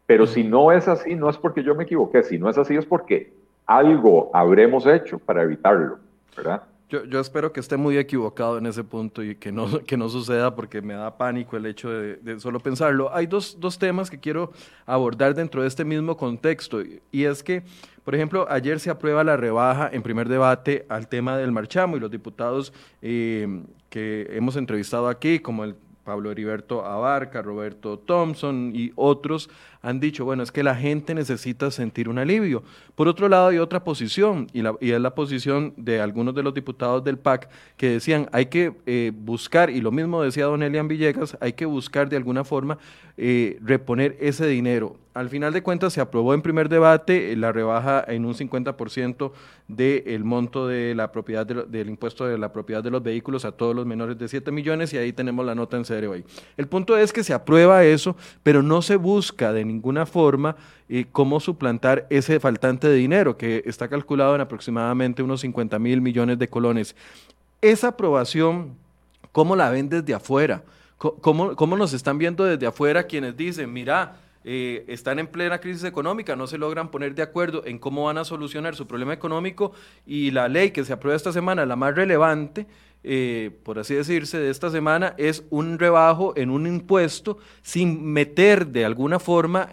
[0.07, 2.75] pero si no es así, no es porque yo me equivoqué, si no es así
[2.77, 3.33] es porque
[3.66, 5.98] algo habremos hecho para evitarlo,
[6.37, 6.62] ¿verdad?
[6.88, 10.55] Yo, espero que esté muy equivocado en ese punto y que no, que no suceda
[10.55, 13.11] porque me da pánico el hecho de, solo pensarlo.
[13.14, 14.53] Hay dos, dos, temas que quiero
[14.85, 17.62] abordar dentro de este mismo contexto y es que,
[18.04, 22.00] por ejemplo, ayer se aprueba la rebaja en primer debate al tema del marchamo y
[22.00, 28.92] los diputados eh, que hemos entrevistado aquí, como el Pablo Heriberto Abarca, Roberto Thompson y
[28.96, 29.50] otros
[29.83, 32.62] han dicho, bueno, es que la gente necesita sentir un alivio.
[32.95, 36.45] Por otro lado, hay otra posición, y, la, y es la posición de algunos de
[36.45, 40.62] los diputados del PAC que decían, hay que eh, buscar, y lo mismo decía don
[40.62, 42.79] Elian Villegas, hay que buscar de alguna forma
[43.16, 44.97] eh, reponer ese dinero.
[45.14, 49.33] Al final de cuentas, se aprobó en primer debate eh, la rebaja en un 50%
[49.68, 53.77] del monto de la propiedad del impuesto de la propiedad de los vehículos a todos
[53.77, 56.25] los menores de 7 millones, y ahí tenemos la nota en serio ahí.
[56.57, 60.56] El punto es que se aprueba eso, pero no se busca de ninguna forma
[60.88, 66.00] eh, cómo suplantar ese faltante de dinero que está calculado en aproximadamente unos 50 mil
[66.00, 66.94] millones de colones.
[67.61, 68.76] Esa aprobación,
[69.32, 70.62] ¿cómo la ven desde afuera?
[70.98, 75.85] ¿Cómo, cómo nos están viendo desde afuera quienes dicen, mira, eh, están en plena crisis
[75.85, 79.72] económica, no se logran poner de acuerdo en cómo van a solucionar su problema económico
[80.04, 82.66] y la ley que se aprueba esta semana, la más relevante,
[83.04, 88.66] eh, por así decirse, de esta semana es un rebajo en un impuesto sin meter
[88.68, 89.68] de alguna forma,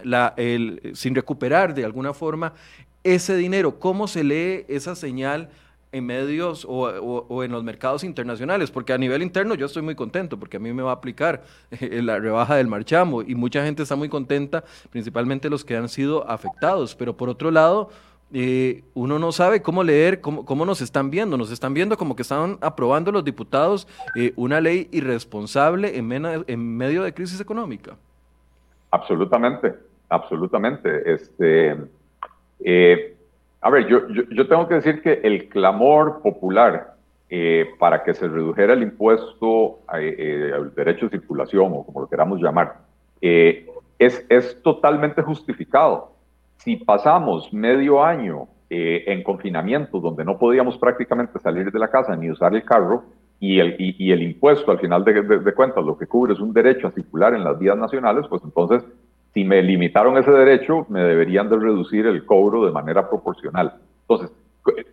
[0.94, 2.54] sin recuperar de alguna forma
[3.04, 3.78] ese dinero.
[3.78, 5.48] ¿Cómo se lee esa señal?
[5.92, 10.38] en medios o, en los mercados internacionales, porque a nivel interno yo estoy muy contento,
[10.38, 13.82] porque a mí me va a aplicar eh, la rebaja del marchamo y mucha gente
[13.82, 17.90] está muy contenta, principalmente los que han sido afectados, pero por otro lado,
[18.32, 21.36] eh, uno no sabe cómo leer, cómo, cómo, nos están viendo.
[21.36, 26.76] Nos están viendo como que están aprobando los diputados eh, una ley irresponsable en, en,
[26.76, 27.96] medio de crisis económica.
[28.92, 29.74] Absolutamente,
[30.08, 31.12] absolutamente.
[31.12, 31.76] Este,
[32.60, 33.16] eh,
[33.60, 36.94] a ver, yo, yo, tengo que decir que el clamor popular
[37.78, 42.78] para que se redujera el impuesto al derecho de circulación o como lo queramos llamar,
[43.20, 46.10] es, es totalmente justificado
[46.62, 52.14] si pasamos medio año eh, en confinamiento, donde no podíamos prácticamente salir de la casa
[52.16, 53.04] ni usar el carro,
[53.42, 56.88] y el, y, el impuesto, al final de, cuentas, lo que cubre es un derecho
[56.88, 58.84] a circular en las vías nacionales, pues entonces,
[59.32, 63.76] si me limitaron ese derecho, me deberían de reducir el cobro de manera proporcional.
[64.02, 64.30] Entonces,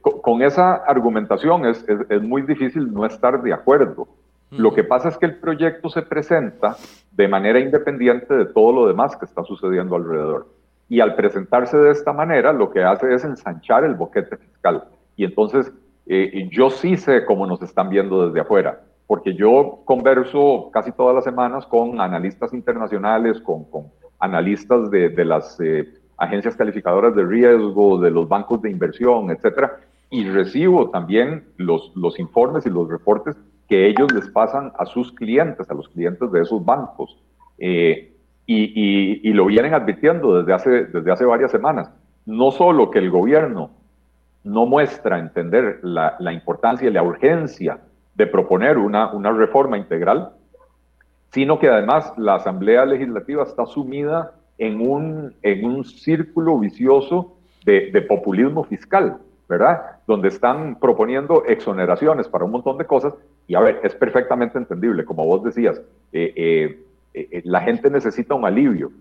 [0.02, 4.08] con, esa argumentación es, es, muy difícil no estar de acuerdo.
[4.52, 6.78] Lo que pasa es que el proyecto se presenta
[7.12, 10.48] de manera independiente de todo lo demás que está sucediendo alrededor
[10.90, 14.86] y al presentarse de esta manera lo que hace es ensanchar el boquete fiscal.
[15.16, 15.72] Y entonces
[16.06, 21.16] eh, yo sí sé cómo nos están viendo desde afuera, porque yo converso casi todas
[21.16, 23.88] las semanas con analistas internacionales, con, con
[24.20, 29.80] analistas de, de las eh, agencias calificadoras de riesgo, de los bancos de inversión, etcétera,
[30.10, 33.36] y recibo también los, los informes y los reportes
[33.68, 37.18] que ellos les pasan a sus clientes, a los clientes de esos bancos.
[37.58, 38.14] Eh,
[38.48, 41.92] y, lo vienen advirtiendo desde hace, desde hace varias semanas.
[42.26, 43.72] No solo que el gobierno
[44.44, 47.80] no muestra entender la, la importancia y la urgencia
[48.16, 50.32] de proponer una, una reforma integral,
[51.32, 57.92] sino que además la Asamblea Legislativa está sumida en un, en un círculo vicioso de,
[57.92, 59.18] de, populismo fiscal,
[59.50, 59.82] ¿verdad?
[60.08, 63.14] Donde están proponiendo exoneraciones para un montón de cosas.
[63.46, 65.80] Y a ver, es perfectamente entendible, como vos decías,
[66.14, 66.80] eh, eh,
[67.14, 68.92] eh, eh, la gente necesita un alivio.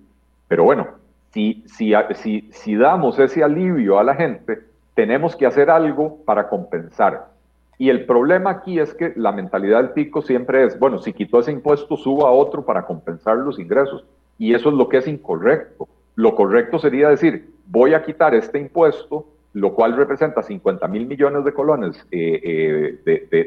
[0.48, 0.88] Pero bueno,
[1.32, 1.92] si, si,
[2.50, 4.60] si, damos ese alivio a la gente,
[4.94, 7.28] tenemos que hacer algo para compensar.
[7.78, 11.40] Y el problema aquí es que la mentalidad del pico siempre es, bueno, si quitó
[11.40, 14.04] ese impuesto, suba a otro para compensar los ingresos.
[14.38, 15.88] Y eso es lo que es incorrecto.
[16.14, 21.44] Lo correcto sería decir, voy a quitar este impuesto, lo cual representa 50 mil millones
[21.44, 22.98] de colones eh,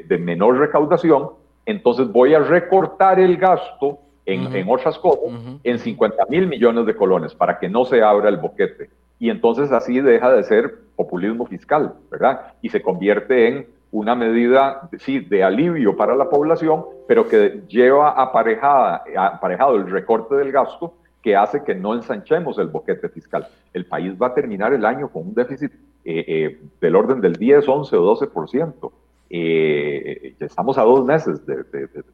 [0.08, 1.30] de menor recaudación,
[1.66, 4.00] entonces voy a recortar el gasto
[4.34, 5.24] en, otras cosas,
[5.64, 8.90] en 50 mil millones de colones para que no se abra el boquete.
[9.20, 12.54] Y entonces así deja de ser populismo fiscal, ¿verdad?
[12.62, 18.12] Y se convierte en una medida, sí, de alivio para la población, pero que lleva
[18.12, 23.48] aparejada, aparejado el recorte del gasto que hace que no ensanchemos el boquete fiscal.
[23.74, 25.72] El país va a terminar el año con un déficit
[26.06, 28.92] eh, eh, del orden del 10, 11 o 12%.
[29.32, 31.64] eh, estamos a dos meses de,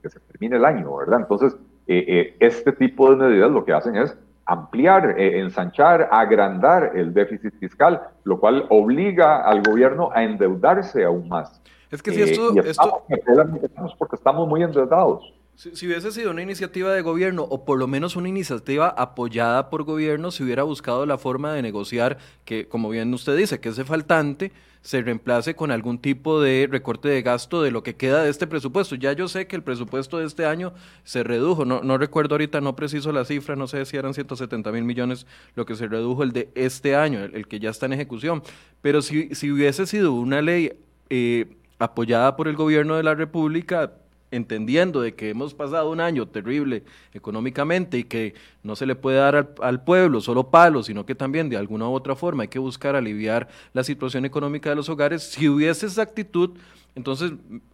[0.02, 1.20] que se termine el año, ¿verdad?
[1.22, 1.56] Entonces,
[1.88, 8.40] este tipo de medidas lo que hacen es ampliar, ensanchar, agrandar el déficit fiscal, lo
[8.40, 11.62] cual obliga al gobierno a endeudarse aún más.
[11.92, 12.54] Es que si esto...
[12.62, 13.96] Estamos, esto...
[13.98, 15.34] porque estamos muy endeudados.
[15.56, 19.84] Si, hubiese sido una iniciativa de gobierno o por lo menos una iniciativa apoyada por
[19.84, 23.86] gobierno, se hubiera buscado la forma de negociar que, como bien usted dice, que ese
[23.86, 24.52] faltante
[24.86, 28.46] se reemplace con algún tipo de recorte de gasto de lo que queda de este
[28.46, 28.94] presupuesto.
[28.94, 32.62] Ya yo sé que el presupuesto de este año se redujo, no, no recuerdo ahorita,
[32.62, 36.22] no preciso la cifra, no sé si eran 170 mil millones lo que se redujo
[36.22, 38.44] el de este año, el, que ya está en ejecución.
[38.84, 40.74] Pero si, si hubiese sido una ley
[41.10, 41.48] eh,
[41.80, 43.92] apoyada por el gobierno de la República,
[44.36, 49.18] entendiendo de que hemos pasado un año terrible económicamente y que no se le puede
[49.18, 52.60] dar al, pueblo solo palos, sino que también de alguna u otra forma hay que
[52.60, 56.52] buscar aliviar la situación económica de los hogares, si hubiese esa actitud,
[56.96, 57.34] entonces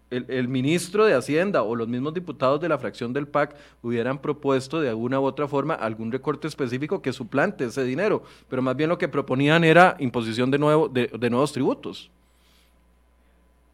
[0.09, 4.81] el, ministro de Hacienda o los mismos diputados de la fracción del PAC hubieran propuesto
[4.81, 8.89] de alguna u otra forma algún recorte específico que suplante ese dinero, pero más bien
[8.89, 12.11] lo que proponían era imposición de, nuevo, de nuevos tributos.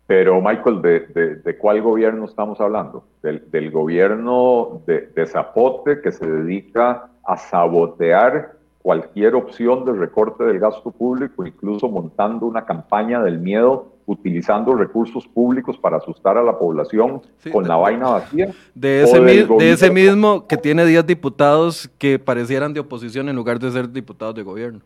[0.08, 3.04] Pero, Michael, ¿de, cuál gobierno estamos hablando?
[3.22, 10.92] Del, gobierno de, Zapote que se dedica a sabotear cualquier opción de recorte del gasto
[10.92, 17.22] público, incluso montando una campaña del miedo, utilizando recursos públicos para asustar a la población
[17.52, 18.54] con la vaina vacía.
[18.74, 23.60] De ese, de ese mismo que tiene 10 diputados que parecieran de oposición en lugar
[23.60, 24.80] de ser diputados de gobierno.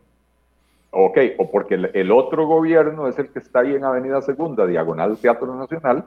[0.94, 5.16] Ok, o porque el, otro gobierno es el que está ahí en Avenida Segunda, diagonal
[5.16, 6.04] Teatro Nacional,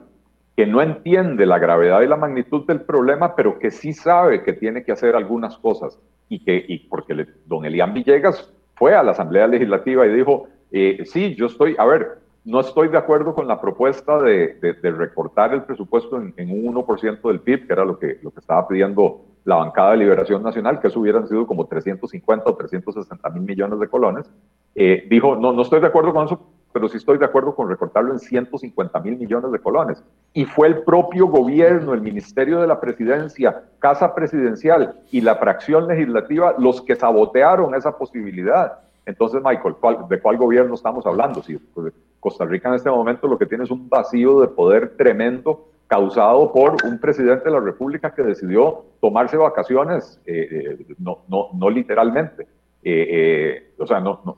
[0.56, 4.52] que no entiende la gravedad y la magnitud del problema, pero que sí sabe que
[4.52, 5.98] tiene que hacer algunas cosas.
[6.28, 11.02] Y que, y porque don Elian Villegas fue a la Asamblea Legislativa y dijo, eh,
[11.04, 15.64] sí, yo estoy, a ver, no estoy de acuerdo con la propuesta de, recortar el
[15.64, 19.56] presupuesto en, un 1% del PIB, que era lo que, lo que estaba pidiendo la
[19.56, 23.88] bancada de Liberación Nacional, que eso hubieran sido como 350 o 360 mil millones de
[23.88, 24.30] colones,
[24.76, 26.40] eh, dijo, no, no estoy de acuerdo con eso,
[26.72, 30.04] pero sí estoy de acuerdo con recortarlo en 150 mil millones de colones.
[30.32, 35.88] Y fue el propio gobierno, el Ministerio de la Presidencia, Casa Presidencial y la fracción
[35.88, 38.85] legislativa los que sabotearon esa posibilidad.
[39.06, 39.76] Entonces, Michael,
[40.08, 41.40] ¿de cuál gobierno estamos hablando?
[41.40, 44.96] Si pues, Costa Rica en este momento lo que tiene es un vacío de poder
[44.96, 51.20] tremendo causado por un presidente de la República que decidió tomarse vacaciones, eh, eh, no,
[51.28, 52.48] no, no, literalmente.
[52.82, 54.36] Eh, o sea, no, no,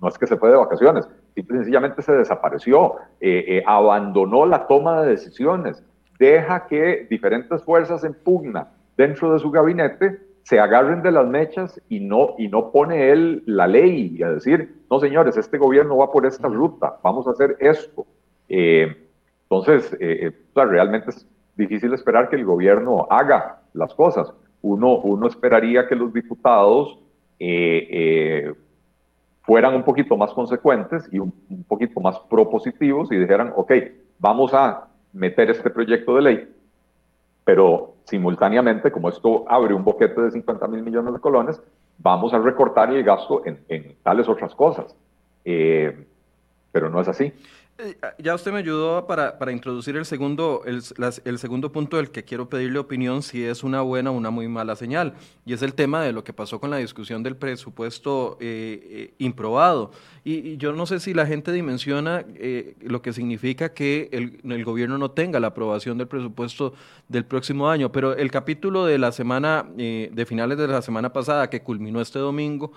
[0.00, 2.96] no, es que se fue de vacaciones, simple y sencillamente se desapareció,
[3.66, 5.82] abandonó la toma de decisiones,
[6.18, 11.80] deja que diferentes fuerzas en pugna dentro de su gabinete se agarren de las mechas
[11.88, 15.96] y no, y no pone él la ley y a decir, no señores, este gobierno
[15.96, 18.06] va por esta ruta, vamos a hacer esto.
[18.48, 24.32] Entonces, eh, eh realmente es difícil esperar que el gobierno haga las cosas.
[24.62, 26.98] Uno, uno esperaría que los diputados
[27.38, 28.54] eh, eh,
[29.42, 31.32] fueran un poquito más consecuentes y un,
[31.66, 33.72] poquito más propositivos y dijeran, ok,
[34.18, 36.48] vamos a meter este proyecto de ley,
[37.48, 41.58] pero simultáneamente, como esto abre un boquete de 50 mil millones de colones,
[41.96, 44.94] vamos a recortar el gasto en, en tales otras cosas.
[45.42, 47.32] pero no es así.
[47.80, 50.82] Eh, ah, ya usted me ayudó para, para introducir el segundo, el,
[51.38, 54.74] segundo punto del que quiero pedirle opinión si es una buena o una muy mala
[54.74, 55.14] señal,
[55.46, 59.14] y es el tema de lo que pasó con la discusión del presupuesto eh, eh,
[59.18, 59.92] improbado.
[60.24, 62.24] Y, yo no sé si la gente dimensiona
[62.80, 66.74] lo que significa que el, el, gobierno no tenga la aprobación del presupuesto
[67.06, 71.48] del próximo año, pero el capítulo de la semana, de finales de la semana pasada,
[71.48, 72.72] que culminó este domingo,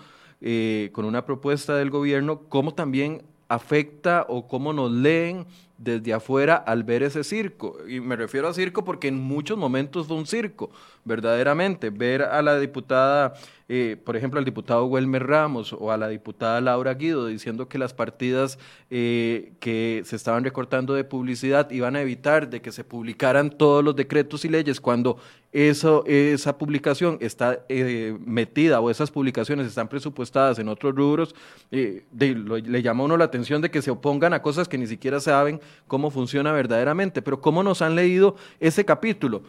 [0.92, 5.46] con una propuesta del gobierno, como también afecta o cómo nos leen
[5.78, 7.76] desde afuera al ver ese circo.
[7.86, 10.70] Y me refiero a circo porque en muchos momentos fue un circo,
[11.04, 11.90] verdaderamente.
[11.90, 13.34] Ver a la diputada,
[13.68, 17.78] eh, por ejemplo, al diputado Welmer Ramos o a la diputada Laura Guido diciendo que
[17.78, 18.58] las partidas
[18.90, 23.84] eh, que se estaban recortando de publicidad iban a evitar de que se publicaran todos
[23.84, 25.18] los decretos y leyes cuando
[25.52, 31.36] eso, esa publicación está eh, metida o esas publicaciones están presupuestadas en otros rubros,
[31.72, 35.20] le llama a uno la atención de que se opongan a cosas que ni siquiera
[35.20, 37.22] saben cómo funciona verdaderamente.
[37.22, 39.44] Pero ¿cómo nos han leído ese capítulo?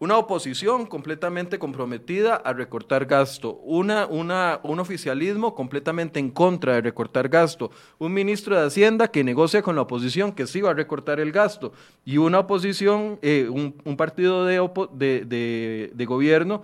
[0.00, 6.82] Una oposición completamente comprometida a recortar gasto, una, una, un oficialismo completamente en contra de
[6.82, 10.74] recortar gasto, un ministro de Hacienda que negocia con la oposición que sí va a
[10.74, 11.72] recortar el gasto
[12.04, 14.60] y una oposición, eh, un, partido de,
[14.94, 16.62] de, de, gobierno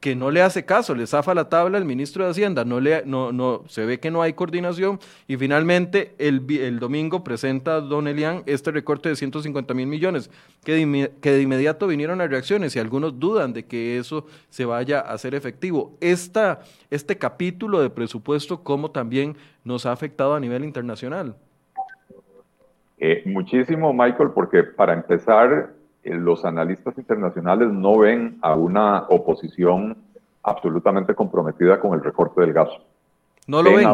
[0.00, 3.02] que no le hace caso, le zafa la tabla el ministro de Hacienda, no le,
[3.04, 8.06] no, no, se ve que no hay coordinación y finalmente el, el domingo presenta Don
[8.06, 10.30] Elian este recorte de 150 mil millones,
[10.64, 14.64] que de, que de inmediato vinieron las reacciones y algunos dudan de que eso se
[14.64, 15.96] vaya a hacer efectivo.
[16.00, 21.34] Esta, este capítulo de presupuesto, ¿cómo también nos ha afectado a nivel internacional?
[22.98, 25.70] Eh, muchísimo, Michael, porque para empezar,
[26.08, 29.96] los analistas internacionales no ven a una oposición
[30.42, 32.82] absolutamente comprometida con el recorte del gasto.
[33.46, 33.84] No lo ven.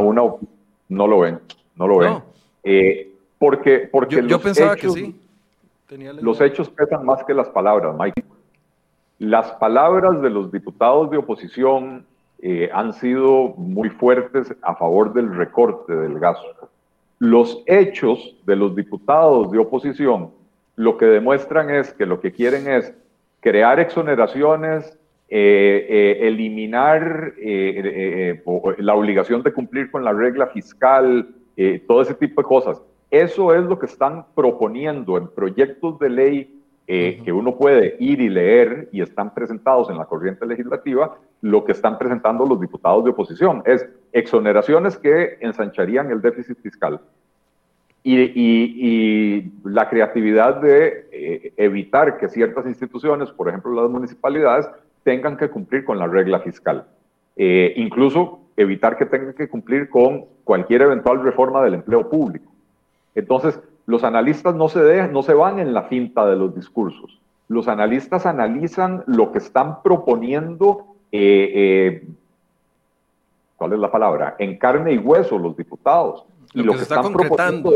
[0.88, 1.40] no lo ven,
[1.77, 2.22] no lo ven.
[2.62, 5.20] Eh, porque porque yo, pensaba que sí.
[6.20, 8.27] los hechos pesan más que las palabras, Michael.
[9.18, 12.05] Las palabras de los diputados de oposición
[12.40, 16.68] eh, han sido muy fuertes a favor del recorte del gasto.
[17.18, 20.31] Los hechos de los diputados de oposición
[20.77, 22.93] lo que demuestran es que lo que quieren es
[23.41, 28.43] crear exoneraciones, eh, eh, eliminar eh,
[28.79, 31.29] la obligación de cumplir con la regla fiscal,
[31.87, 32.83] todo ese tipo de cosas.
[33.11, 38.29] Eso es lo que están proponiendo en proyectos de ley que uno puede ir y
[38.29, 43.11] leer y están presentados en la corriente legislativa, lo que están presentando los diputados de
[43.11, 43.63] oposición.
[43.67, 47.01] Es exoneraciones que ensancharían el déficit fiscal
[48.05, 54.69] y, la creatividad de eh, evitar que ciertas instituciones, por ejemplo las municipalidades,
[55.03, 56.87] tengan que cumplir con la regla fiscal.
[57.37, 62.53] Eh, incluso evitar que tengan que cumplir con cualquier eventual reforma del empleo público.
[63.14, 67.21] Entonces, los analistas no se, dejan, no se van en la cinta de los discursos.
[67.49, 72.07] Los analistas analizan lo que están proponiendo, eh,
[73.57, 74.37] ¿cuál es la palabra?
[74.38, 77.73] En carne y hueso los diputados y lo, que, se está concretando.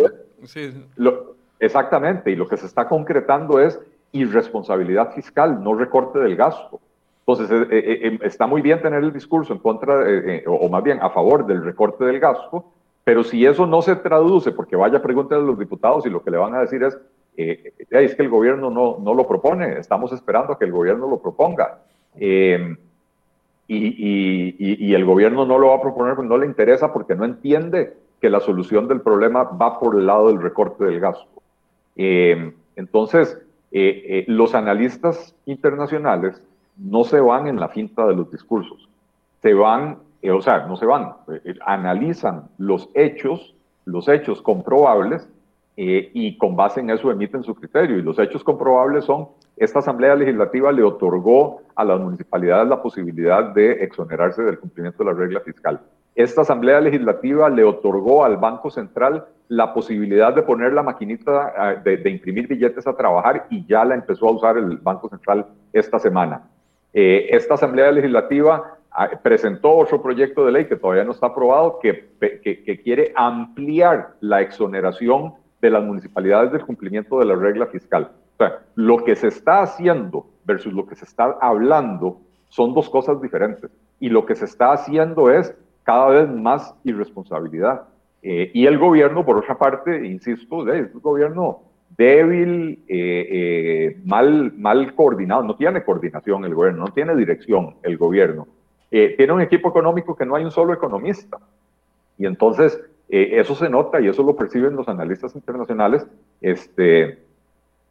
[1.58, 3.78] exactamente, y lo que se está concretando es
[4.12, 6.80] irresponsabilidad fiscal, no recorte del gasto.
[7.26, 10.02] Entonces, eh, eh, eh, está muy bien tener el discurso en contra,
[10.46, 12.64] o más bien a favor del recorte del gasto,
[13.04, 16.30] pero si eso no se traduce, porque vaya a a los diputados y lo que
[16.30, 16.96] le van a decir es,
[17.36, 21.18] es que el gobierno no, no lo propone, estamos esperando a que el gobierno lo
[21.20, 21.80] proponga.
[22.16, 22.54] y,
[23.68, 27.26] y, y, el gobierno no lo va a proponer porque no le interesa, porque no
[27.26, 31.42] entiende que la solución del problema va por el lado del recorte del gasto.
[31.96, 33.38] Eh, entonces,
[33.70, 36.42] eh, eh, los analistas internacionales
[36.76, 38.88] no se van en la finta de los discursos,
[39.42, 39.98] se van,
[40.32, 41.12] o sea, no se van,
[41.66, 43.54] analizan los hechos,
[43.84, 45.28] los hechos comprobables
[45.80, 47.98] y con base en eso emiten su criterio.
[47.98, 53.44] Y los hechos comprobables son, esta Asamblea Legislativa le otorgó a las municipalidades la posibilidad
[53.54, 55.80] de exonerarse del cumplimiento de la regla fiscal.
[56.18, 61.74] Esta Asamblea Legislativa le otorgó al Banco Central la posibilidad de poner la maquinita ah,
[61.76, 66.00] de, imprimir billetes a trabajar y ya la empezó a usar el Banco Central esta
[66.00, 66.42] semana.
[66.92, 71.78] Eh, esta Asamblea Legislativa ah, presentó otro proyecto de ley que todavía no está aprobado
[71.78, 78.10] que, que, quiere ampliar la exoneración de las municipalidades del cumplimiento de la regla fiscal.
[78.34, 82.90] O sea, lo que se está haciendo versus lo que se está hablando son dos
[82.90, 83.70] cosas diferentes.
[84.00, 85.54] Y lo que se está haciendo es
[85.88, 87.84] cada vez más irresponsabilidad.
[88.22, 91.62] Eh, y el gobierno, por otra parte, insisto, es un gobierno
[91.96, 97.96] débil, eh, eh, mal, mal coordinado, no tiene coordinación el gobierno, no tiene dirección el
[97.96, 98.46] gobierno.
[98.90, 101.38] tiene un equipo económico que no hay un solo economista.
[102.18, 102.78] Y entonces
[103.08, 106.06] eso se nota y eso lo perciben los analistas internacionales.
[106.42, 107.18] Este,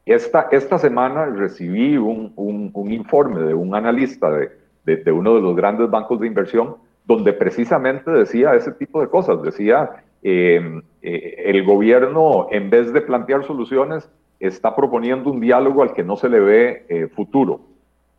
[0.06, 4.52] esta, esta semana recibí un, un, informe de un analista de,
[4.86, 6.76] de, de uno de los grandes bancos de inversión
[7.08, 9.42] donde precisamente decía ese tipo de cosas.
[9.42, 15.94] Decía, eh, eh, el gobierno, en vez de plantear soluciones, está proponiendo un diálogo al
[15.94, 17.62] que no se le ve eh, futuro.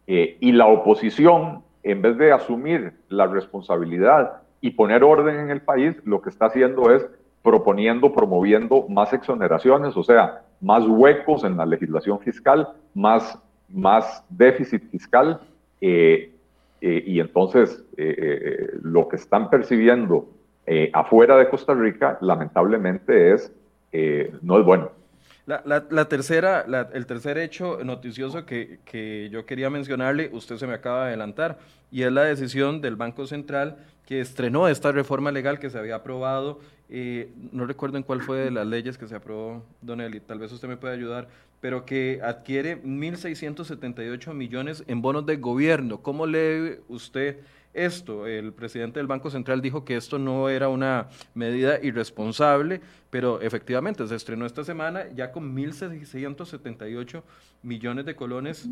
[0.06, 5.96] y la oposición, en vez de asumir la responsabilidad y poner orden en el país,
[6.04, 7.06] lo que está haciendo es
[7.42, 14.82] proponiendo, promoviendo más exoneraciones, o sea, más huecos en la legislación fiscal, más, más déficit
[14.90, 15.40] fiscal.
[16.80, 20.30] Y entonces eh, eh, lo que están percibiendo
[20.92, 23.52] afuera de Costa Rica, lamentablemente, es
[24.42, 24.90] no es bueno.
[25.46, 30.74] La, la, tercera, el tercer hecho noticioso que, que, yo quería mencionarle, usted se me
[30.74, 31.56] acaba de adelantar,
[31.90, 35.96] y es la decisión del Banco Central que estrenó esta reforma legal que se había
[35.96, 36.60] aprobado.
[36.88, 40.50] No recuerdo en cuál fue de las leyes que se aprobó, Don Eli, tal vez
[40.52, 41.28] usted me puede ayudar,
[41.60, 46.00] pero que adquiere 1.678 millones en bonos de gobierno.
[46.00, 47.38] ¿Cómo lee usted
[47.74, 48.26] esto?
[48.26, 52.80] El presidente del Banco Central dijo que esto no era una medida irresponsable,
[53.10, 57.22] pero efectivamente se estrenó esta semana ya con 1.678
[57.62, 58.68] millones de colones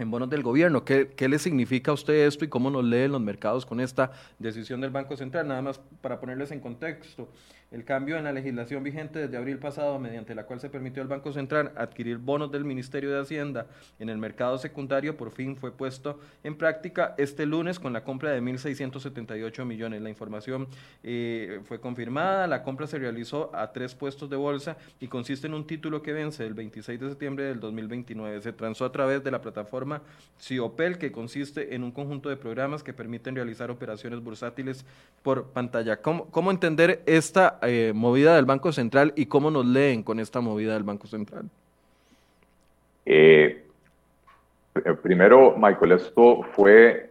[0.00, 0.84] en bonos del gobierno.
[0.84, 4.12] ¿Qué, ¿Qué, le significa a usted esto y cómo nos leen los mercados con esta
[4.38, 5.46] decisión del Banco Central?
[5.46, 7.28] Nada más para ponerles en contexto
[7.70, 11.08] el cambio en la legislación vigente desde abril pasado, mediante la cual se permitió al
[11.08, 13.66] Banco Central adquirir bonos del Ministerio de Hacienda
[13.98, 18.30] en el mercado secundario, por fin fue puesto en práctica este lunes con la compra
[18.30, 20.02] de 1.678 millones.
[20.02, 20.66] La información
[21.04, 25.54] eh, fue confirmada, la compra se realizó a tres puestos de bolsa y consiste en
[25.54, 28.42] un título que vence el 26 de septiembre del 2029.
[28.42, 30.02] Se transó a través de la plataforma
[30.40, 34.84] CIOPEL, que consiste en un conjunto de programas que permiten realizar operaciones bursátiles
[35.22, 36.02] por pantalla.
[36.02, 40.40] ¿Cómo, cómo entender esta eh, movida del Banco Central y cómo nos leen con esta
[40.40, 41.48] movida del Banco Central?
[43.06, 43.64] Eh,
[45.02, 47.10] primero, Michael, esto fue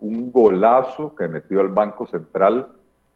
[0.00, 2.68] un golazo que metió el Banco Central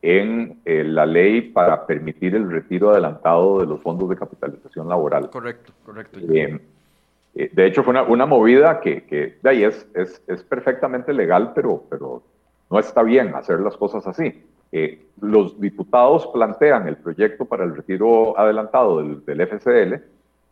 [0.03, 5.28] en eh, la ley para permitir el retiro adelantado de los fondos de capitalización laboral.
[5.31, 6.18] Correcto, correcto.
[6.20, 11.85] de hecho, fue una, movida que, que, de ahí es, es, es, perfectamente legal, pero,
[11.91, 12.22] pero
[12.70, 14.43] no está bien hacer las cosas así.
[14.73, 19.95] Eh, los diputados plantean el proyecto para el retiro adelantado del, del, FCL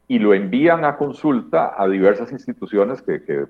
[0.08, 3.46] y lo envían a consulta a diversas instituciones que, que,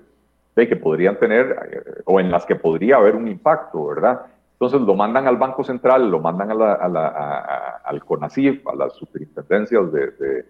[0.55, 4.21] que podrían tener eh, o en las que podría haber un impacto, ¿verdad?
[4.53, 10.45] Entonces lo mandan al Banco Central, lo mandan al CONACIF, a las superintendencias de, de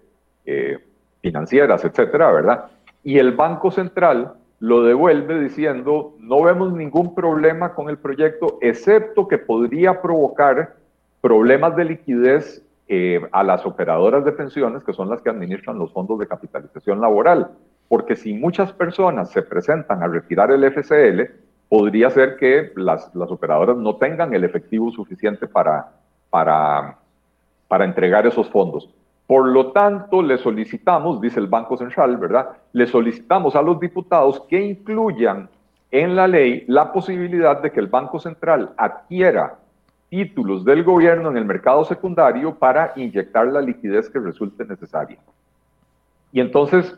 [0.46, 0.80] eh,
[1.22, 2.66] financieras, etcétera, ¿verdad?
[3.04, 9.28] Y el Banco Central lo devuelve diciendo, no vemos ningún problema con el proyecto, excepto
[9.28, 10.76] que podría provocar
[11.22, 15.94] problemas de liquidez eh, a las operadoras de pensiones, que son las que administran los
[15.94, 17.52] fondos de capitalización laboral.
[17.88, 21.22] Porque si muchas personas se presentan a retirar el FCL,
[21.70, 25.92] podría ser que las, las operadoras no tengan el efectivo suficiente para,
[26.30, 26.98] para,
[27.68, 28.90] para entregar esos fondos.
[29.30, 32.50] Por lo tanto, le solicitamos, dice el Banco Central, ¿verdad?
[32.74, 35.48] Le solicitamos a los diputados que incluyan
[35.92, 39.60] en la ley la posibilidad de que el Banco Central adquiera
[40.10, 45.20] títulos del gobierno en el mercado secundario para inyectar la liquidez que resulte necesaria.
[46.32, 46.98] Y entonces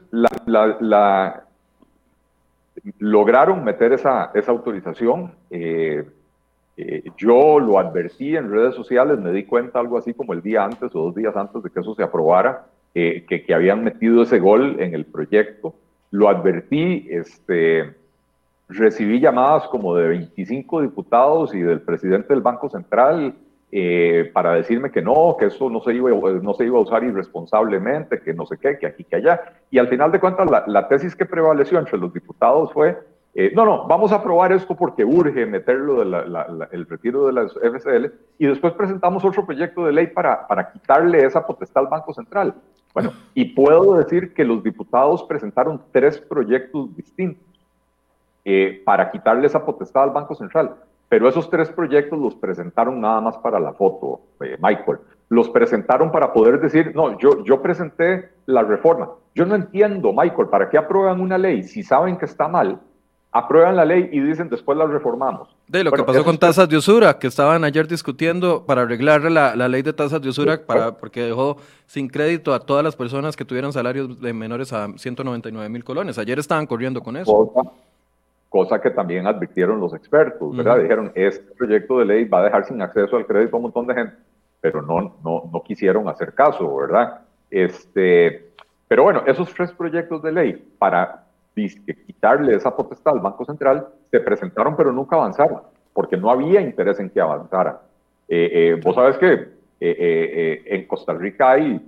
[2.98, 5.34] lograron meter esa, esa autorización.
[5.50, 6.10] Eh,
[6.78, 10.64] eh, yo lo advertí en redes sociales, me di cuenta algo así como el día
[10.64, 14.24] antes o dos días antes de que eso se aprobara, eh, que, que, habían metido
[14.24, 15.76] ese gol en el proyecto.
[16.12, 17.96] Lo advertí, este,
[18.68, 23.36] recibí llamadas como de 25 diputados y del presidente del Banco Central
[23.74, 27.04] eh, para decirme que no, que eso no se, iba, no se iba a usar
[27.04, 29.42] irresponsablemente, que no sé qué, que aquí, que allá.
[29.70, 32.98] Y al final de cuentas, la, la tesis que prevaleció entre los diputados fue
[33.34, 38.08] eh, no, no, vamos a aprobar esto porque urge meterlo del retiro de las FCL
[38.38, 42.54] y después presentamos otro proyecto de ley para, para quitarle esa potestad al Banco Central.
[42.94, 47.46] Bueno, y puedo decir que los diputados presentaron tres proyectos distintos
[48.44, 50.76] eh, para quitarle esa potestad al Banco Central,
[51.08, 55.00] pero esos tres proyectos los presentaron nada más para la foto, eh, Michael.
[55.30, 59.12] Los presentaron para poder decir, no, yo, yo presenté la reforma.
[59.34, 62.82] Yo no entiendo, Michael, ¿para qué aprueban una ley si saben que está mal?
[63.32, 65.50] Aprueban la ley y dicen después la reformamos.
[65.68, 69.56] De lo que pasó con tasas de usura, que estaban ayer discutiendo para arreglar la,
[69.56, 73.38] la ley de tasas de usura, para, porque dejó sin crédito a todas las personas
[73.38, 76.18] que tuvieran salarios de menores a 199 mil colones.
[76.18, 77.54] Ayer estaban corriendo con eso.
[78.50, 80.80] Cosa, que también advirtieron los expertos, ¿verdad?
[80.80, 83.88] Dijeron, este proyecto de ley va a dejar sin acceso al crédito a un montón
[83.88, 84.14] de gente,
[84.60, 87.22] pero no, no, no quisieron hacer caso, ¿verdad?
[87.50, 88.52] Este,
[88.90, 94.20] pero bueno, esos tres proyectos de ley para quitarle esa potestad al Banco Central, se
[94.20, 95.62] presentaron pero nunca avanzaron,
[95.94, 97.78] porque no había interés en que avanzaran.
[98.28, 99.50] Eh, eh, vos sabes que
[99.80, 101.82] eh, en Costa Rica hay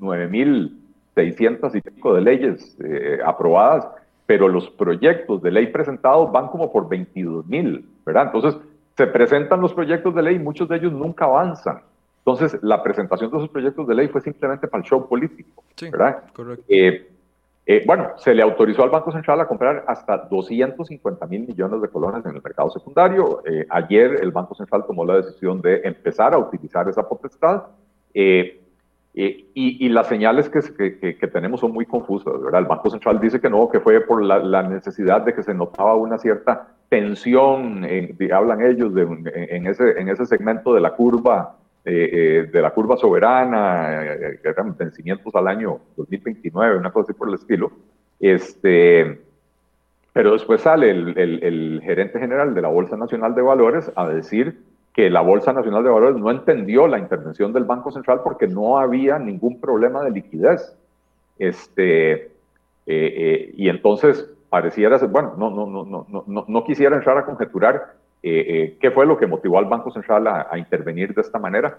[0.00, 2.76] 9.600 y pico de leyes
[3.24, 3.86] aprobadas,
[4.26, 8.32] pero los proyectos de ley presentados van como por 22.000, ¿verdad?
[8.32, 8.60] Entonces,
[8.96, 11.82] se presentan los proyectos de ley, muchos de ellos nunca avanzan.
[12.24, 16.22] Entonces, la presentación de esos proyectos de ley fue simplemente para el show político, ¿verdad?
[16.32, 16.64] Correcto.
[16.68, 17.10] Eh,
[17.86, 22.24] bueno, se le autorizó al Banco Central a comprar hasta 250 mil millones de colones
[22.26, 23.42] en el mercado secundario.
[23.46, 27.62] Eh, ayer el Banco Central tomó la decisión de empezar a utilizar esa potestad.
[28.14, 28.58] Eh,
[29.14, 32.62] y, las señales que, tenemos son muy confusas, ¿verdad?
[32.62, 35.94] El Banco Central dice que no, que fue por la, necesidad de que se notaba
[35.96, 37.86] una cierta tensión,
[38.32, 44.38] hablan ellos, en ese segmento de la curva eh, eh, de la curva soberana, eh,
[44.40, 47.72] que eran vencimientos al año 2029, una cosa así por el estilo.
[48.20, 49.20] Este,
[50.12, 54.62] pero después sale el, el, gerente general de la Bolsa Nacional de Valores a decir
[54.94, 58.78] que la Bolsa Nacional de Valores no entendió la intervención del Banco Central porque no
[58.78, 60.76] había ningún problema de liquidez.
[61.36, 62.30] Este,
[62.86, 67.94] y entonces pareciera ser, bueno, no, no, no, no, no, no quisiera entrar a conjeturar
[68.22, 71.78] eh, eh, qué fue lo que motivó al Banco Central a, intervenir de esta manera.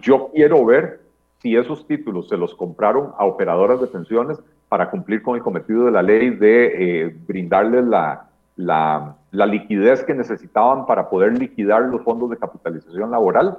[0.00, 1.00] yo quiero ver
[1.38, 4.38] si esos títulos se los compraron a operadoras de pensiones
[4.68, 10.02] para cumplir con el cometido de la ley de eh, brindarles la, la, la, liquidez
[10.04, 13.58] que necesitaban para poder liquidar los fondos de capitalización laboral,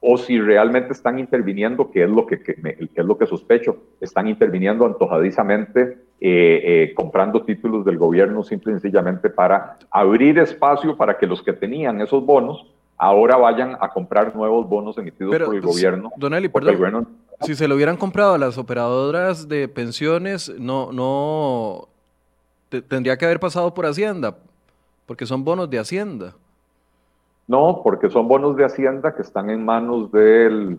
[0.00, 2.54] o si realmente están interviniendo, que es lo que, que,
[2.94, 8.74] es lo que sospecho, están interviniendo antojadizamente eh, eh, comprando títulos del gobierno simple y
[8.74, 14.34] sencillamente para abrir espacio para que los que tenían esos bonos ahora vayan a comprar
[14.34, 16.12] nuevos bonos emitidos por el gobierno.
[16.16, 17.08] Don Eli, perdón,
[17.40, 21.88] si se lo hubieran comprado a las operadoras de pensiones, no, no
[22.88, 24.36] tendría que haber pasado por Hacienda,
[25.06, 26.34] porque son bonos de Hacienda.
[27.48, 30.76] No, porque son bonos de Hacienda que están en manos de,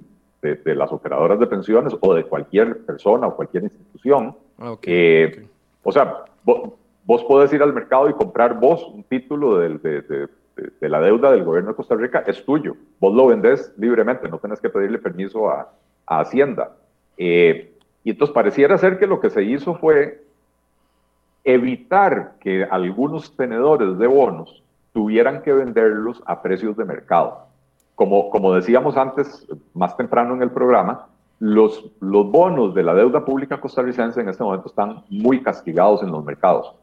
[0.65, 4.35] las operadoras de pensiones o de cualquier persona o cualquier institución.
[4.59, 5.47] Ah, eh,
[5.81, 6.73] o sea, vos,
[7.05, 11.43] vos, podés ir al mercado y comprar vos un título de, de, la deuda del
[11.43, 12.75] gobierno de Costa Rica es tuyo.
[12.99, 15.71] Vos lo vendés libremente, no tenés que pedirle permiso a,
[16.05, 16.75] Hacienda.
[17.17, 17.71] Eh,
[18.03, 20.23] y entonces pareciera ser que lo que se hizo fue
[21.43, 24.63] evitar que algunos tenedores de bonos
[24.99, 27.45] tuvieran que venderlos a precios de mercado.
[27.95, 31.07] Como, como decíamos antes, más temprano en el programa,
[31.39, 36.11] los, los bonos de la deuda pública costarricense en este momento están muy castigados en
[36.11, 36.75] los mercados.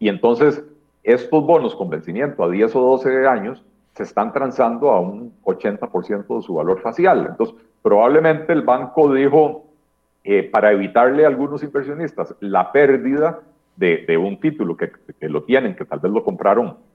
[0.00, 0.64] Y entonces
[1.04, 3.62] estos bonos con vencimiento a 10 o 12 años
[3.94, 7.28] se están transando a un 80% de su valor facial.
[7.30, 9.66] Entonces, probablemente el banco dijo,
[10.24, 13.38] eh, para evitarle a algunos inversionistas la pérdida
[13.76, 14.90] de, de un título que,
[15.20, 16.89] que, lo tienen, que tal vez lo compraron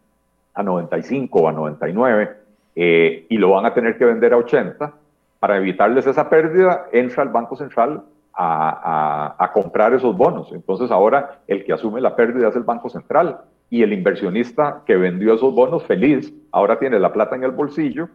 [0.56, 2.32] a 95 o a 99
[2.76, 4.94] eh, y lo van a tener que vender a 80,
[5.40, 8.04] para evitarles esa pérdida, entra el Banco Central
[8.34, 10.52] a, a, a comprar esos bonos.
[10.52, 14.96] Entonces ahora el que asume la pérdida es el Banco Central y el inversionista que
[14.96, 18.10] vendió esos bonos feliz, ahora tiene la plata en el bolsillo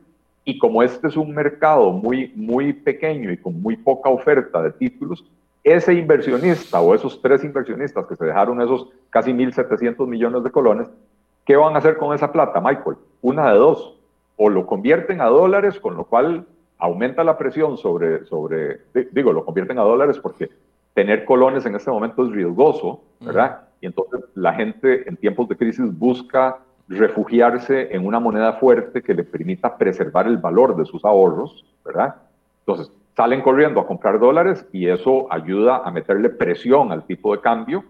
[0.45, 4.73] y como este es un mercado muy, muy pequeño y con muy poca oferta de
[4.73, 5.25] títulos,
[5.63, 10.89] ese inversionista o esos tres inversionistas que se dejaron esos casi 1.700 millones de colones,
[11.45, 12.97] ¿qué van a hacer con esa plata, Michael?
[13.23, 13.99] Una de dos,
[14.37, 16.47] o lo convierten a dólares, con lo cual
[16.79, 18.81] aumenta la presión sobre, sobre
[19.13, 20.51] digo, lo convierten a dólares porque
[20.95, 23.69] tener colones en este momento es riesgoso, ¿verdad?
[23.81, 29.15] Y entonces la gente en tiempos de crisis busca refugiarse en una moneda fuerte que
[29.15, 32.17] le permita preservar el valor de sus ahorros, ¿verdad?
[32.61, 37.41] Entonces salen corriendo a comprar dólares y eso ayuda a meterle presión al tipo de
[37.41, 37.85] cambio,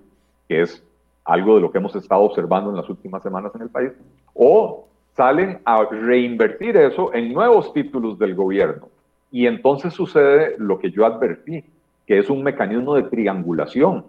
[0.48, 0.84] que es
[1.32, 3.92] algo de lo que hemos estado observando en las últimas semanas en el país,
[4.34, 8.88] o salen a reinvertir eso en nuevos títulos del gobierno.
[9.30, 11.64] Y entonces sucede lo que yo advertí,
[12.06, 14.04] que es un mecanismo de triangulación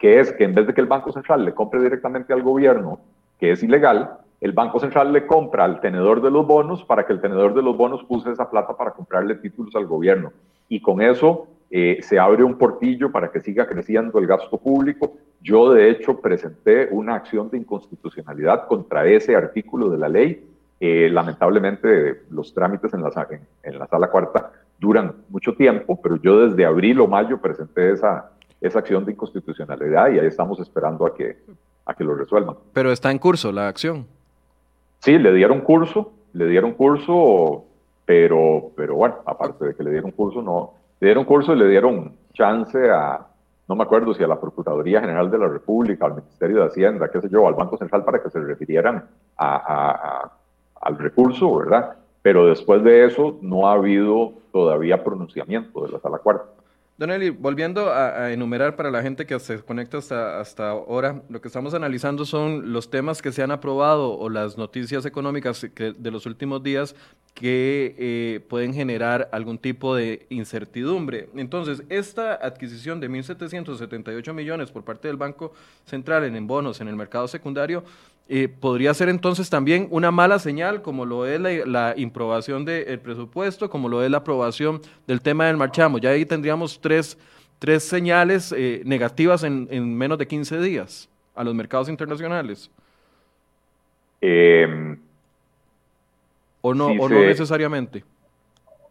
[0.00, 2.98] que es que en vez de que el Banco Central le compre directamente al gobierno,
[3.38, 7.12] que es ilegal, el Banco Central le compra al tenedor de los bonos para que
[7.12, 10.32] el tenedor de los bonos use esa plata para comprarle títulos al gobierno.
[10.70, 15.16] Y con eso eh, se abre un portillo para que siga creciendo el gasto público.
[15.40, 20.44] Yo, de hecho, presenté una acción de inconstitucionalidad contra ese artículo de la ley.
[20.80, 23.28] Eh, lamentablemente, los trámites en la,
[23.62, 24.50] en la sala cuarta
[24.80, 30.10] duran mucho tiempo, pero yo desde abril o mayo presenté esa, esa acción de inconstitucionalidad
[30.10, 31.36] y ahí estamos esperando a que,
[31.84, 32.56] a que lo resuelvan.
[32.72, 34.06] Pero está en curso la acción.
[34.98, 37.64] Sí, le dieron curso, le dieron curso,
[38.04, 41.68] pero, pero bueno, aparte de que le dieron curso, no, le dieron curso y le
[41.68, 43.26] dieron chance a,
[43.68, 47.10] no me acuerdo si a la Procuraduría General de la República, al Ministerio de Hacienda,
[47.10, 49.04] qué sé yo, al Banco Central para que se refirieran
[49.38, 50.30] a,
[50.80, 51.96] al recurso, ¿verdad?
[52.22, 56.59] Pero después de eso no ha habido todavía pronunciamiento de la Sala Cuarta.
[57.00, 59.96] Don Eli, volviendo a, enumerar para la gente que se conecta
[60.38, 64.58] hasta, ahora, lo que estamos analizando son los temas que se han aprobado o las
[64.58, 66.94] noticias económicas de los últimos días
[67.32, 71.30] que eh, pueden generar algún tipo de incertidumbre.
[71.36, 75.54] Entonces, esta adquisición de 1.778 millones por parte del Banco
[75.86, 77.82] Central en, en bonos en el mercado secundario
[78.32, 83.68] eh, podría ser entonces también una mala señal, como lo es la, improbación del presupuesto,
[83.68, 85.98] como lo es la aprobación del tema del marchamo.
[85.98, 87.18] Ya ahí tendríamos tres,
[87.58, 92.70] tres señales eh, negativas en, en, menos de 15 días a los mercados internacionales.
[94.20, 94.96] Em,
[96.60, 98.04] ¿O no, o no necesariamente?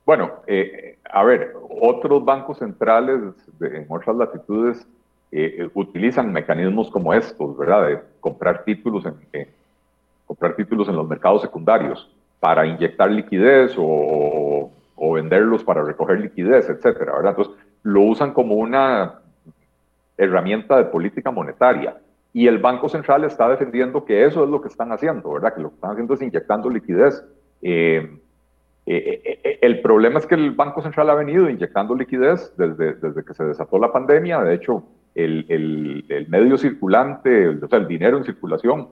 [0.06, 3.22] Bueno, eh, a ver, otros bancos centrales
[3.62, 4.86] en otras latitudes
[5.32, 7.88] eh, utilizan mecanismos como estos, ¿verdad?
[7.88, 9.48] De comprar títulos en,
[10.26, 12.10] comprar títulos en los mercados secundarios
[12.40, 14.72] para inyectar liquidez o,
[15.14, 17.32] venderlos para recoger liquidez, etcétera, ¿verdad?
[17.32, 19.20] Entonces, lo usan como una
[20.18, 21.98] herramienta de política monetaria.
[22.32, 25.54] y el Banco Central está defendiendo que eso es lo que están haciendo, ¿verdad?
[25.56, 27.24] Que lo que están haciendo es inyectando liquidez.
[27.64, 28.20] Eh,
[28.86, 33.24] eh, eh, el problema es que el Banco Central ha venido inyectando liquidez desde, desde
[33.24, 34.42] que se desató la pandemia.
[34.44, 34.84] De hecho,
[35.26, 38.90] el, el, medio circulante, o sea, el dinero en circulación,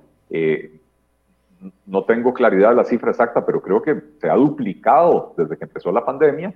[1.85, 5.65] no tengo claridad de la cifra exacta, pero creo que se ha duplicado desde que
[5.65, 6.53] empezó la pandemia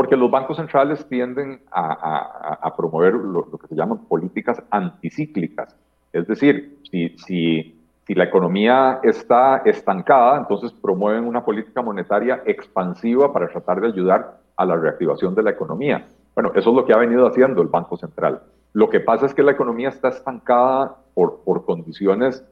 [0.00, 5.76] porque los bancos centrales tienden a, promover lo, que se llaman políticas anticíclicas.
[6.12, 13.30] Es decir, si, si, si la economía está estancada, entonces promueven una política monetaria expansiva
[13.32, 16.06] para tratar de ayudar a la reactivación de la economía.
[16.40, 18.40] Bueno, eso es lo que ha venido haciendo el Banco Central.
[18.72, 22.42] Lo que pasa es que la economía está estancada por, por condiciones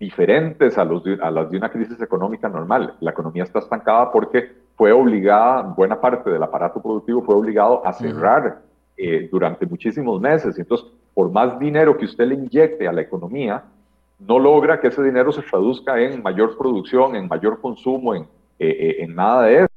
[0.00, 2.96] diferentes a, los a las de una crisis económica normal.
[2.98, 7.92] La economía está estancada porque fue obligada, buena parte del aparato productivo fue obligado a
[7.92, 8.62] cerrar
[8.96, 10.58] eh, durante muchísimos meses.
[10.58, 13.62] Entonces, por más dinero que usted le inyecte a la economía,
[14.18, 18.22] no logra que ese dinero se traduzca en mayor producción, en mayor consumo, en,
[18.58, 19.68] eh, eh, en nada de eso.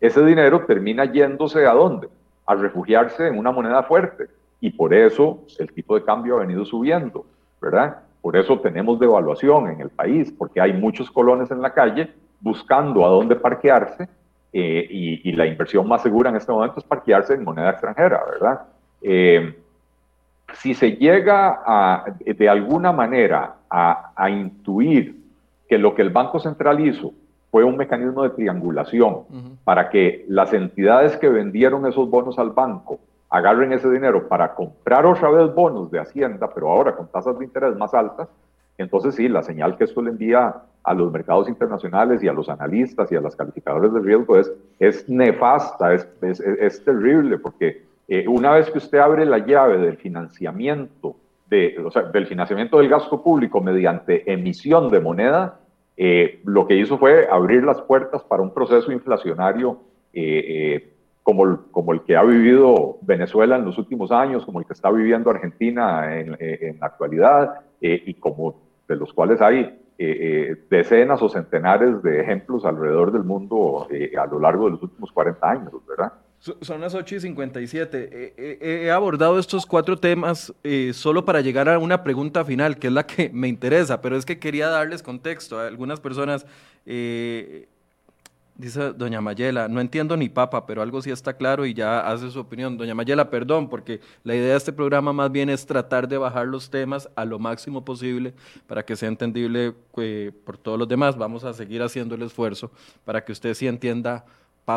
[0.00, 2.08] Ese dinero termina yéndose a dónde?
[2.50, 4.28] A refugiarse en una moneda fuerte.
[4.60, 7.24] Y por eso el tipo de cambio ha venido subiendo,
[7.60, 7.98] ¿verdad?
[8.20, 13.04] Por eso tenemos devaluación en el país, porque hay muchos colones en la calle buscando
[13.06, 14.08] a dónde parquearse
[14.52, 18.60] eh, y, la inversión más segura en este momento es parquearse en moneda extranjera, ¿verdad?
[19.00, 19.56] Eh,
[20.54, 25.16] si se llega a, de alguna manera a, intuir
[25.68, 27.12] que lo que el Banco Central hizo
[27.50, 29.24] fue un mecanismo de triangulación
[29.64, 35.06] para que las entidades que vendieron esos bonos al banco agarren ese dinero para comprar
[35.06, 38.28] otra vez bonos de Hacienda, pero ahora con tasas de interés más altas,
[38.78, 42.48] entonces sí, la señal que esto le envía a los mercados internacionales y a los
[42.48, 48.26] analistas y a los calificadores de riesgo es, es nefasta, es, es, terrible, porque eh,
[48.26, 51.16] una vez que usted abre la llave del financiamiento,
[51.48, 55.60] de, o sea, del financiamiento del gasto público mediante emisión de moneda,
[55.96, 59.80] eh, lo que hizo fue abrir las puertas para un proceso inflacionario
[60.12, 64.66] eh, como, el, como el que ha vivido Venezuela en los últimos años, como el
[64.66, 68.56] que está viviendo Argentina en, en la actualidad, y como
[68.88, 74.12] de los cuales hay eh, eh, decenas o centenares de ejemplos alrededor del mundo eh,
[74.18, 76.14] a lo largo de los últimos 40 años, ¿verdad?
[76.62, 78.34] Son las 8 y 57.
[78.60, 80.52] he abordado estos cuatro temas
[80.94, 84.24] solo para llegar a una pregunta final, que es la que me interesa, pero es
[84.24, 85.58] que quería darles contexto.
[85.58, 86.46] A algunas personas
[88.60, 92.30] Dice doña Mayela, no entiendo ni papa, pero algo sí está claro y ya hace
[92.30, 92.76] su opinión.
[92.76, 96.46] Doña Mayela, perdón, porque la idea de este programa más bien es tratar de bajar
[96.46, 98.34] los temas a lo máximo posible
[98.66, 101.16] para que sea entendible eh, por todos los demás.
[101.16, 102.70] Vamos a seguir haciendo el esfuerzo
[103.06, 104.26] para que usted sí entienda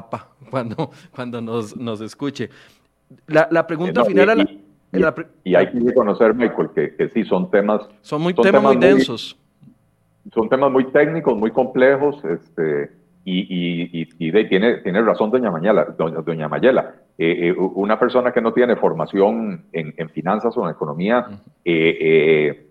[0.02, 2.50] papa cuando, cuando nos, nos escuche.
[3.28, 4.60] La, pregunta eh, final...
[5.44, 7.82] Y, hay que reconocer, Michael, que, que sí, son temas...
[8.02, 9.38] Son muy temas, muy densos.
[10.32, 12.92] son temas muy técnicos, muy complejos, este
[13.26, 14.06] y,
[14.50, 15.86] tiene, tiene razón doña Mayela.
[15.98, 16.96] Doña, Mayela.
[17.18, 21.28] Eh, eh, una persona que no tiene formación en, finanzas o en economía,
[21.64, 22.68] eh,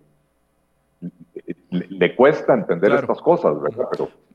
[1.73, 3.87] le, cuesta entender estas cosas, ¿verdad?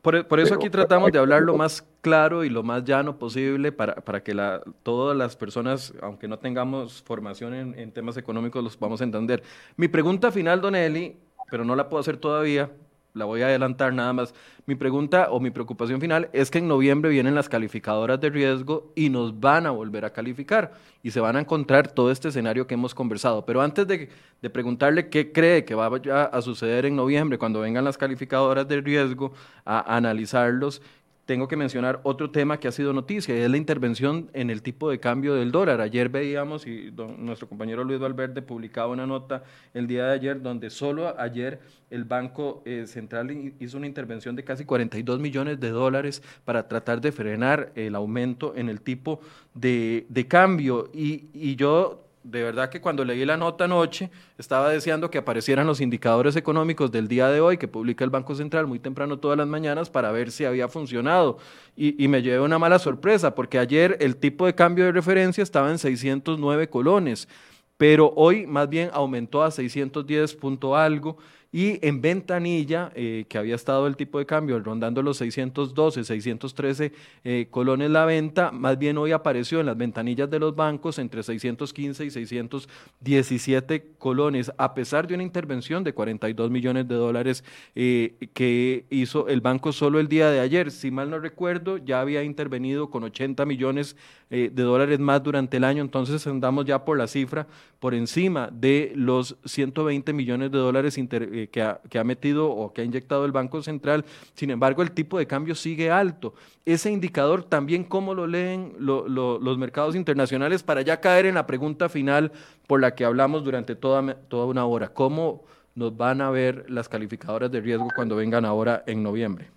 [0.03, 3.97] por, eso aquí tratamos de hablar lo más claro y lo más llano posible para,
[3.97, 8.79] para que la, todas las personas, aunque no tengamos formación en, en temas económicos, los
[8.79, 9.43] vamos a entender.
[9.77, 11.17] Mi pregunta final, Don Eli,
[11.51, 12.71] pero no la puedo hacer todavía,
[13.15, 14.35] la voy a adelantar nada más.
[14.67, 18.93] Mi pregunta o mi preocupación final es que en noviembre vienen las calificadoras de riesgo
[18.95, 22.67] y nos van a volver a calificar y se van a encontrar todo este escenario
[22.67, 23.45] que hemos conversado.
[23.45, 24.09] Pero antes de,
[24.51, 25.91] preguntarle qué cree que va
[26.27, 29.33] a suceder en noviembre cuando vengan las calificadoras de riesgo
[29.65, 30.83] a analizarlos,
[31.29, 34.63] tengo que mencionar otro tema que ha sido noticia, y es la intervención en el
[34.63, 35.83] tipo de cambio del dólar.
[35.83, 39.43] Ayer veíamos, y nuestro compañero Luis Valverde publicaba una nota
[39.75, 41.61] el día de ayer, donde solo ayer
[41.91, 47.03] el Banco eh, Central hizo una intervención de casi 42 millones de dólares para tratar
[47.03, 49.21] de frenar el aumento en el tipo
[49.53, 50.89] de, de cambio.
[50.95, 55.67] Y, y yo de verdad que cuando leí la nota anoche estaba deseando que aparecieran
[55.67, 59.39] los indicadores económicos del día de hoy que publica el Banco Central muy temprano todas
[59.39, 61.39] las mañanas para ver si había funcionado.
[61.75, 65.71] Y, me llevé una mala sorpresa porque ayer el tipo de cambio de referencia estaba
[65.71, 67.29] en 609 colones,
[67.77, 71.17] pero hoy más bien aumentó a 610 punto algo
[71.51, 76.93] y en ventanilla, eh, que había estado el tipo de cambio rondando los 612, 613
[77.25, 81.23] eh, colones la venta, más bien hoy apareció en las ventanillas de los bancos entre
[81.23, 87.43] 615 y 617 colones, a pesar de una intervención de 42 millones de dólares
[87.75, 90.71] eh, que hizo el banco solo el día de ayer.
[90.71, 93.97] Si mal no recuerdo, ya había intervenido con 80 millones
[94.29, 97.47] de dólares más durante el año, entonces andamos ya por la cifra
[97.79, 100.99] por encima de los 120 millones de dólares
[101.43, 104.05] eh, que, ha, metido o que ha inyectado el Banco Central.
[104.35, 106.35] Sin embargo, el tipo de cambio sigue alto.
[106.65, 110.63] Ese indicador también, ¿cómo lo leen los mercados internacionales?
[110.63, 112.33] Para ya caer en la pregunta final
[112.67, 114.89] por la que hablamos durante toda, toda una hora.
[114.89, 119.49] ¿Cómo nos van a ver las calificadoras de riesgo cuando vengan ahora en noviembre?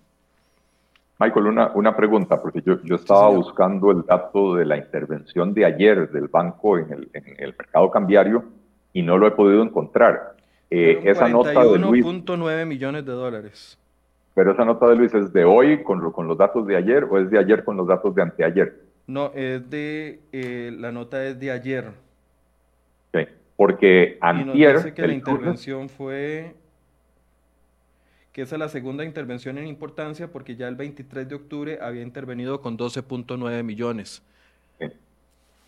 [1.18, 5.64] Michael, una, una pregunta, porque yo, yo estaba buscando el dato de la intervención de
[5.64, 8.44] ayer del banco en el, en el mercado cambiario
[8.92, 10.34] y no lo he podido encontrar.
[10.74, 12.02] Eh, esa nota de Luis.
[12.02, 13.78] 1.9 millones de dólares.
[14.34, 17.18] Pero esa nota de Luis es de hoy con, con, los datos de ayer o
[17.18, 18.80] es de ayer con los datos de anteayer.
[19.06, 21.90] No, es de eh, la nota es de ayer.
[23.12, 23.20] Sí,
[23.54, 24.76] porque antier.
[24.76, 26.54] dice que la intervención fue
[28.32, 32.00] que esa es la segunda intervención en importancia porque ya el 23 de octubre había
[32.00, 34.22] intervenido con 12.9 millones.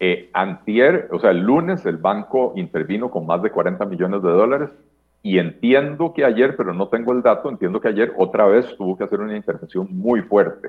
[0.01, 4.31] Eh, antier, o sea, el lunes el banco intervino con más de 40 millones de
[4.31, 4.71] dólares
[5.25, 8.95] y entiendo que ayer, pero no tengo el dato, entiendo que ayer otra vez tuvo
[8.95, 10.69] que hacer una intervención muy fuerte.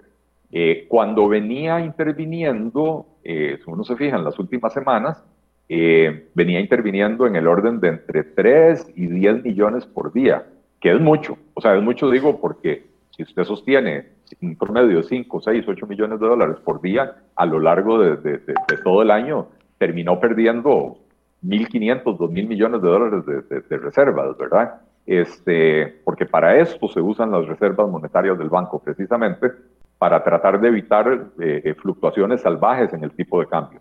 [0.49, 5.21] Eh, cuando venía interviniendo, eh, si uno se fija en las últimas semanas,
[5.67, 10.45] eh, venía interviniendo en el orden de entre 3 y 10 millones por día,
[10.79, 11.37] que es mucho.
[11.53, 14.05] O sea, es mucho digo porque si usted sostiene
[14.41, 18.15] un promedio de 5, 6, 8 millones de dólares por día a lo largo de,
[18.15, 19.49] de todo el año,
[19.79, 20.97] terminó perdiendo
[21.43, 24.81] 1.500, 2.000 millones de dólares de, reservas, ¿verdad?
[25.05, 29.51] Este, porque para esto se usan las reservas monetarias del banco, precisamente
[29.97, 31.07] para tratar de evitar
[31.39, 33.79] eh, eh, fluctuaciones salvajes en el tipo de cambio.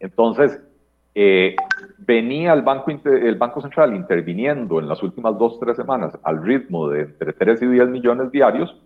[0.00, 0.60] Entonces,
[1.14, 1.54] eh,
[1.98, 6.88] venía el banco, el banco Central interviniendo en las últimas dos, tres semanas al ritmo
[6.88, 8.76] de entre 3 y 10 millones diarios.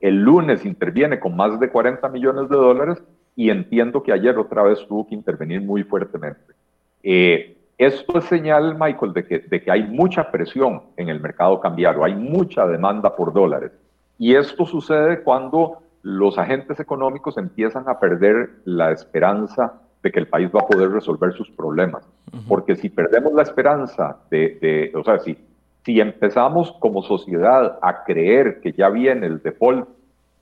[0.00, 3.02] El lunes interviene con más de 40 millones de dólares
[3.34, 6.54] y entiendo que ayer otra vez tuvo que intervenir muy fuertemente.
[7.02, 11.60] Eh, esto es señal, Michael, de que, de que hay mucha presión en el mercado
[11.60, 13.72] cambiario, hay mucha demanda por dólares.
[14.18, 20.28] Y esto sucede cuando los agentes económicos empiezan a perder la esperanza de que el
[20.28, 22.06] país va a poder resolver sus problemas.
[22.48, 25.38] Porque si perdemos la esperanza de, de, o sea, si,
[25.84, 29.88] si empezamos como sociedad a creer que ya viene el default,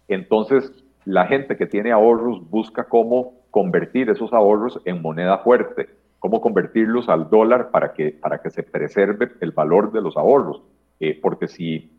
[0.08, 0.72] entonces
[1.04, 5.88] la gente que tiene ahorros busca cómo convertir esos ahorros en moneda fuerte
[6.18, 10.62] cómo convertirlos al dólar para que, para que se preserve el valor de los ahorros.
[11.00, 11.90] Eh, porque si,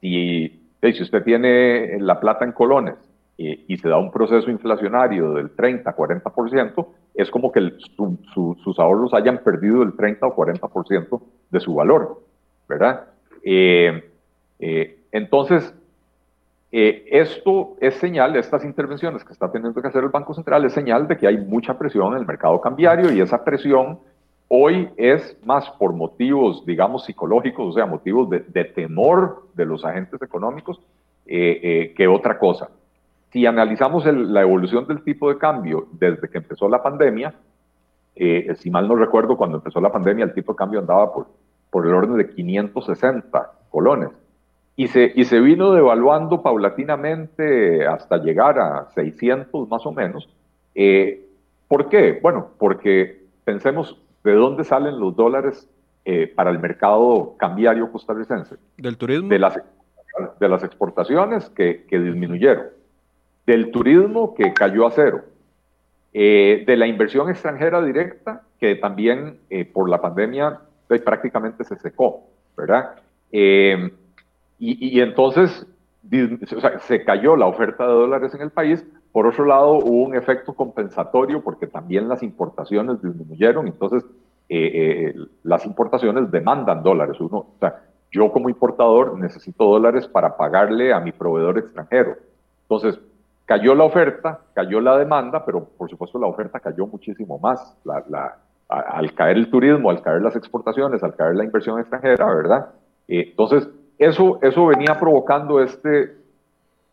[0.00, 2.96] si, si usted tiene la plata en colones
[3.38, 7.72] eh, y se da un proceso inflacionario del 30, 40%, es como que
[8.34, 12.22] sus ahorros hayan perdido el 30 o 40% de su valor,
[12.68, 13.04] ¿verdad?
[13.42, 14.02] Eh,
[15.10, 15.74] entonces,
[16.74, 20.72] eh, esto es señal, estas intervenciones que está teniendo que hacer el Banco Central, es
[20.72, 23.98] señal de que hay mucha presión en el mercado cambiario y esa presión
[24.48, 30.22] hoy es más por motivos, digamos, psicológicos, o sea, motivos de, temor de los agentes
[30.22, 30.80] económicos
[31.26, 32.70] eh, eh, que otra cosa.
[33.30, 37.34] Si analizamos la evolución del tipo de cambio desde que empezó la pandemia,
[38.14, 41.12] si mal no recuerdo, cuando empezó la pandemia el tipo de cambio andaba
[41.70, 44.10] por el orden de 560 colones
[44.76, 50.28] y se, y se vino devaluando paulatinamente hasta llegar a 600 más o menos.
[50.74, 51.26] Eh,
[51.68, 52.18] ¿Por qué?
[52.22, 55.68] Bueno, porque pensemos de dónde salen los dólares
[56.04, 58.56] eh, para el mercado cambiario costarricense.
[58.78, 59.28] Del turismo.
[59.28, 59.60] De las,
[60.40, 62.66] de las exportaciones que, que disminuyeron,
[63.46, 65.24] del turismo que cayó a cero,
[66.14, 69.38] eh, de la inversión extranjera directa que también
[69.72, 70.60] por la pandemia
[71.04, 72.94] prácticamente se secó, ¿verdad?
[74.64, 75.66] Y, entonces
[76.82, 78.86] se cayó la oferta de dólares en el país.
[79.10, 83.66] Por otro lado, hubo un efecto compensatorio porque también las importaciones disminuyeron.
[83.66, 84.04] Entonces,
[84.48, 87.18] eh, eh, las importaciones demandan dólares.
[87.18, 87.46] Uno,
[88.12, 92.18] yo como importador necesito dólares para pagarle a mi proveedor extranjero.
[92.62, 93.00] Entonces,
[93.46, 97.76] cayó la oferta, cayó la demanda, pero por supuesto la oferta cayó muchísimo más.
[98.68, 102.68] Al caer el turismo, al caer las exportaciones, al caer la inversión extranjera, ¿verdad?
[103.08, 103.68] Eh, entonces,
[104.02, 106.16] eso, eso venía provocando este,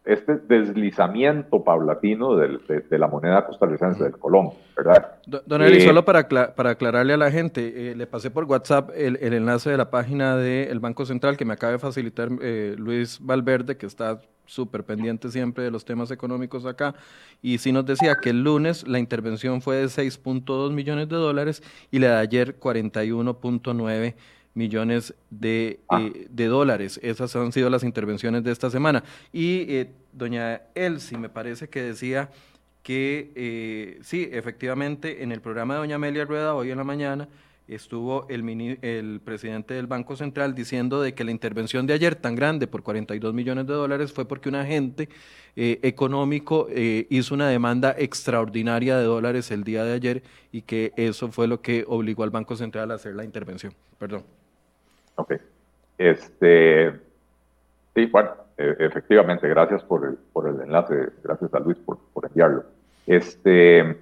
[0.05, 5.17] este deslizamiento paulatino de, la moneda costarricense del colón, ¿verdad?
[5.25, 8.89] Don Eli, eh, solo para, para aclararle a la gente, eh, le pasé por WhatsApp
[8.95, 13.19] el, enlace de la página del Banco Central que me acaba de facilitar eh, Luis
[13.21, 16.95] Valverde, que está súper pendiente siempre de los temas económicos acá,
[17.39, 21.61] y sí nos decía que el lunes la intervención fue de 6.2 millones de dólares
[21.91, 24.15] y la de ayer 41.9 millones
[25.29, 26.01] de, ah.
[26.01, 26.99] eh, de, dólares.
[27.01, 29.03] Esas han sido las intervenciones de esta semana.
[29.31, 32.29] Y eh, doña Elsie me parece que decía
[32.83, 37.27] que eh, sí, efectivamente, en el programa de doña Amelia Rueda hoy en la mañana
[37.67, 42.33] estuvo el, el presidente del Banco Central diciendo de que la intervención de ayer tan
[42.33, 45.07] grande por 42 millones de dólares fue porque un agente
[45.55, 46.67] económico
[47.09, 51.61] hizo una demanda extraordinaria de dólares el día de ayer y que eso fue lo
[51.61, 53.71] que obligó al Banco Central a hacer la intervención.
[53.99, 54.23] Perdón.
[55.19, 55.33] Ok.
[55.97, 56.93] Este,
[57.93, 62.25] sí, bueno, e, efectivamente, gracias por el, por el enlace, gracias a Luis por, por
[62.25, 62.63] enviarlo.
[63.05, 63.97] Este,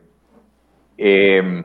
[0.98, 1.64] em,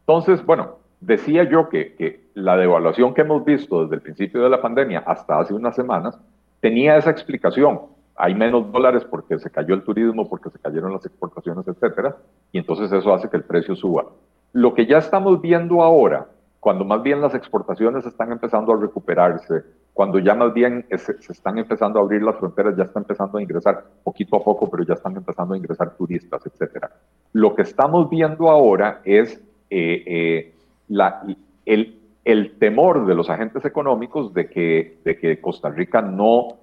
[0.00, 4.50] entonces, bueno, decía yo que, que, la devaluación que hemos visto desde el principio de
[4.50, 6.18] la pandemia hasta hace unas semanas
[6.60, 7.80] tenía esa explicación.
[8.14, 12.16] Hay menos dólares porque se cayó el turismo, porque se cayeron las exportaciones, etcétera,
[12.52, 14.06] y entonces eso hace que el precio suba.
[14.52, 16.26] Lo que ya estamos viendo ahora
[16.66, 19.62] cuando más bien las exportaciones están empezando a recuperarse,
[19.94, 23.40] cuando ya más bien se, están empezando a abrir las fronteras, ya están empezando a
[23.40, 26.86] ingresar poquito a poco, pero ya están empezando a ingresar turistas, etc.
[27.34, 29.40] Lo que estamos viendo ahora es
[29.70, 30.54] eh, eh,
[30.88, 31.22] la,
[31.66, 36.56] el, el, temor de los agentes económicos de que, de que Costa Rica no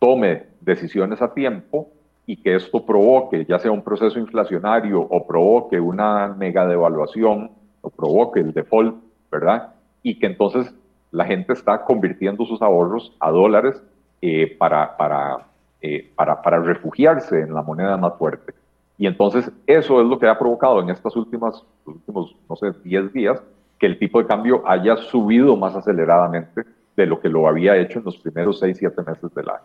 [0.00, 1.90] tome decisiones a tiempo
[2.26, 7.90] y que esto provoque ya sea un proceso inflacionario o provoque una mega devaluación o
[7.90, 9.74] provoque el default ¿verdad?
[10.02, 10.74] Y que entonces
[11.10, 13.82] la gente está convirtiendo sus ahorros a dólares
[14.20, 15.46] eh, para, para,
[15.80, 18.54] eh, para, para, refugiarse en la moneda más fuerte.
[18.98, 23.12] Y entonces eso es lo que ha provocado en estas últimas, últimos, no sé, 10
[23.12, 23.40] días,
[23.78, 26.64] que el tipo de cambio haya subido más aceleradamente
[26.96, 29.62] de lo que lo había hecho en los primeros 6, 7 meses de la,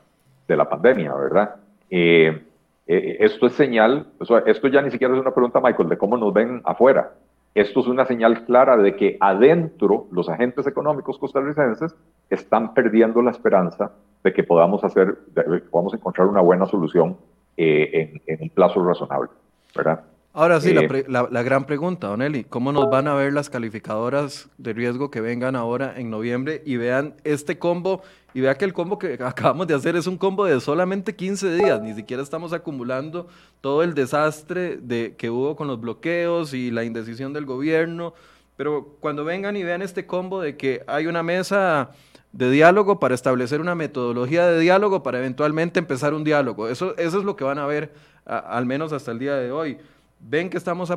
[0.48, 1.56] de la pandemia, ¿verdad?
[1.90, 2.44] Eh,
[2.86, 4.08] esto es señal,
[4.46, 7.14] esto ya ni siquiera es una pregunta, Michael, de cómo nos ven afuera.
[7.56, 11.96] Esto es una señal clara de que adentro los agentes económicos costarricenses
[12.30, 13.92] están perdiendo la esperanza
[14.24, 15.18] de que podamos hacer,
[15.70, 17.18] podamos encontrar una buena solución
[17.56, 19.30] eh, en, un plazo razonable,
[19.76, 20.04] ¿verdad?
[20.36, 23.52] Ahora sí, eh, la, la, gran pregunta, Don Eli, ¿cómo nos van a ver las
[23.52, 28.02] calificadoras de riesgo que vengan ahora en noviembre y vean este combo
[28.34, 31.54] y vea que el combo que acabamos de hacer es un combo de solamente 15
[31.54, 33.28] días, ni siquiera estamos acumulando
[33.62, 38.16] todo el desastre de, que hubo con los bloqueos y la indecisión del gobierno,
[38.58, 41.92] pero cuando vengan y vean este combo de que hay una mesa
[42.32, 47.20] de diálogo para establecer una metodología de diálogo para eventualmente empezar un diálogo, eso, eso
[47.20, 47.94] es lo que van a ver
[48.26, 49.78] al menos hasta el día de hoy
[50.26, 50.92] ven que estamos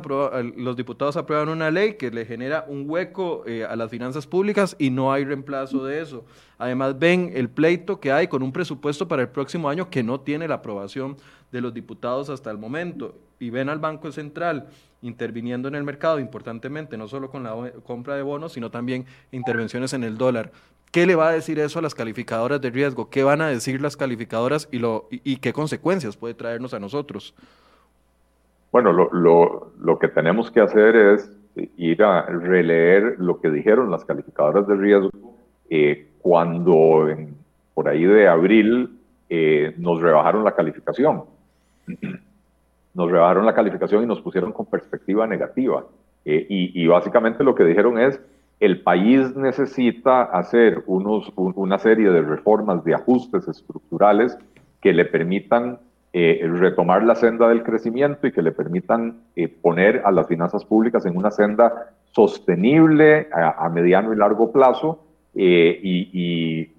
[0.55, 4.75] los diputados aprueban una ley que le genera un hueco eh, a las finanzas públicas
[4.79, 6.25] y no hay reemplazo de eso.
[6.57, 10.21] Además, ven el pleito que hay con un presupuesto para el próximo año que no
[10.21, 11.17] tiene la aprobación
[11.51, 13.15] de los diputados hasta el momento.
[13.39, 14.67] Y ven al Banco Central
[15.01, 19.93] interviniendo en el mercado importantemente, no solo con la compra de bonos, sino también intervenciones
[19.93, 20.51] en el dólar.
[20.91, 23.09] ¿Qué le va a decir eso a las calificadoras de riesgo?
[23.09, 27.35] ¿Qué van a decir las calificadoras y, lo, y qué consecuencias puede traernos a nosotros?
[28.79, 31.31] Bueno, lo, que tenemos que hacer es
[31.77, 35.09] ir a releer lo que dijeron las calificadoras de riesgo
[35.67, 37.07] eh, cuando
[37.73, 38.99] por ahí de abril
[39.29, 41.23] eh, nos rebajaron la calificación.
[42.93, 45.85] Nos rebajaron la calificación y nos pusieron con perspectiva negativa.
[46.25, 48.19] Eh, y, básicamente lo que dijeron es,
[48.59, 54.35] el país necesita hacer unos, una serie de reformas, de ajustes estructurales
[54.81, 55.77] que le permitan
[56.13, 60.63] eh, retomar la senda del crecimiento y que le permitan eh, poner a las finanzas
[60.63, 65.03] públicas en una senda sostenible a, mediano y largo plazo
[65.35, 66.73] eh, y,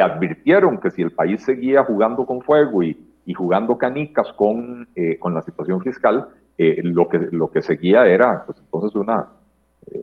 [0.00, 2.96] advirtieron que si el país seguía jugando con fuego y,
[3.36, 4.88] jugando canicas con,
[5.20, 6.28] con la situación fiscal,
[6.58, 9.28] lo, que, lo que seguía era pues entonces una,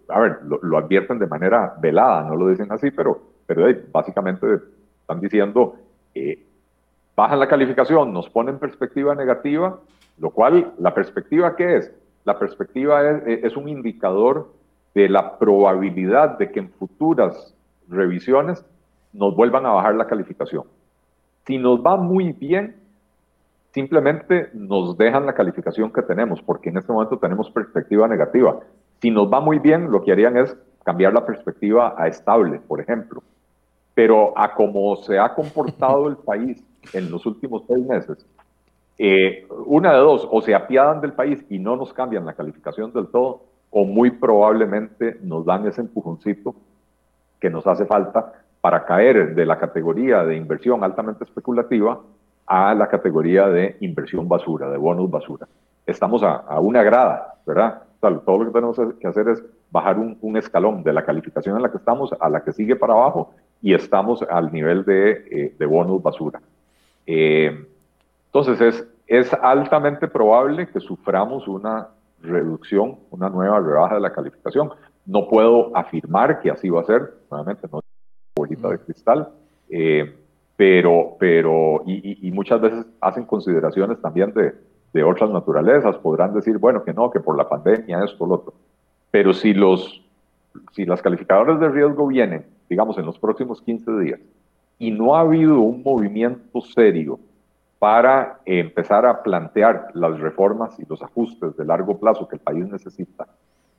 [0.08, 4.48] a ver, lo, advierten de manera velada, no lo dicen así, pero, pero básicamente
[5.02, 5.76] están diciendo
[7.18, 9.80] bajan la calificación, nos ponen perspectiva negativa,
[10.20, 11.92] lo cual, ¿la perspectiva qué es?
[12.26, 14.54] La perspectiva es, es un indicador
[14.94, 17.56] de la probabilidad de que en futuras
[17.90, 18.64] revisiones
[19.14, 20.64] nos vuelvan a bajar la calificación.
[21.48, 22.76] Si nos va muy bien,
[23.74, 28.60] simplemente nos dejan la calificación que tenemos, porque en este momento tenemos perspectiva negativa.
[29.02, 32.80] Si nos va muy bien, lo que harían es cambiar la perspectiva a estable, por
[32.80, 33.24] ejemplo.
[33.98, 38.24] Pero a cómo se ha comportado el país en los últimos seis meses,
[39.00, 42.94] eh, una de dos, o se apiadan del país y no nos cambian la calificación
[42.94, 43.42] del todo,
[43.72, 46.54] o muy probablemente nos dan ese empujoncito
[47.40, 52.00] que nos hace falta para caer de la categoría de inversión altamente especulativa
[52.46, 55.48] a la categoría de inversión basura, de bonos basura.
[55.88, 57.82] Estamos a, una grada, ¿verdad?
[58.00, 61.72] todo lo que tenemos que hacer es bajar un, escalón de la calificación en la
[61.72, 66.02] que estamos a la que sigue para abajo y estamos al nivel de, eh, bonos
[66.02, 66.42] basura.
[67.06, 67.66] Eh,
[68.28, 71.88] entonces es, es altamente probable que suframos una
[72.22, 74.72] reducción, una nueva rebaja de la calificación.
[75.06, 77.86] No puedo afirmar que así va a ser, nuevamente no es
[78.36, 79.30] bolita de cristal,
[79.70, 80.16] eh,
[80.56, 84.56] pero, pero y, muchas veces hacen consideraciones también de,
[84.92, 88.54] de, otras naturalezas, podrán decir, bueno, que no, que por la pandemia, esto, lo otro.
[89.12, 90.04] Pero si, los,
[90.72, 94.20] si las calificadoras de riesgo vienen, digamos, en los próximos 15 días,
[94.80, 97.20] y no ha habido un movimiento serio
[97.80, 102.68] para empezar a plantear las reformas y los ajustes de largo plazo que el país
[102.68, 103.28] necesita.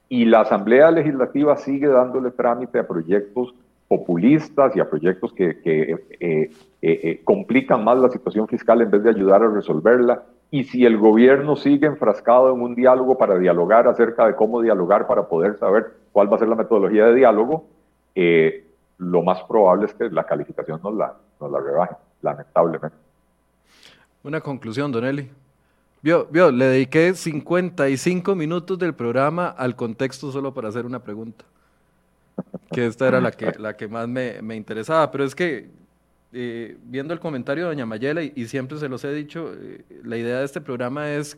[0.09, 3.55] Y la Asamblea Legislativa sigue dándole trámite a proyectos
[3.89, 6.51] populistas y a proyectos que, eh, eh,
[6.83, 10.23] eh, complican más la situación fiscal en vez de ayudar a resolverla.
[10.51, 15.07] Y si el gobierno sigue enfrascado en un diálogo para dialogar acerca de cómo dialogar
[15.07, 17.67] para poder saber cuál va a ser la metodología de diálogo,
[18.99, 22.97] lo más probable es que la calificación no la, no la rebaje, lamentablemente.
[24.23, 25.31] Una conclusión, Don Eli.
[26.03, 31.45] Vio, vio, le dediqué 55 minutos del programa al contexto solo para hacer una pregunta.
[32.71, 35.11] Que esta era la que, la que más me, me interesaba.
[35.11, 35.71] Pero es que,
[36.33, 40.17] eh, viendo el comentario de Doña Mayela, y, siempre se los he dicho, eh, la
[40.17, 41.37] idea de este programa es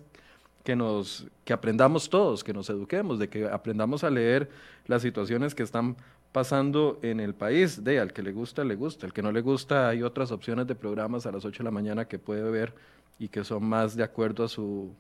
[0.62, 4.50] que, nos, que aprendamos todos, que nos eduquemos, de que aprendamos a leer
[4.86, 5.96] las situaciones que están
[6.32, 7.82] pasando en el país.
[7.82, 9.06] De al que le gusta, le gusta.
[9.06, 11.70] Al que no le gusta, hay otras opciones de programas a las 8 de la
[11.70, 12.72] mañana que puede ver
[13.18, 14.90] y que son más de acuerdo a su,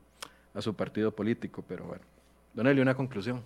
[0.54, 1.64] a su partido político.
[1.66, 2.02] Pero bueno,
[2.54, 3.40] Don Eli, una conclusión.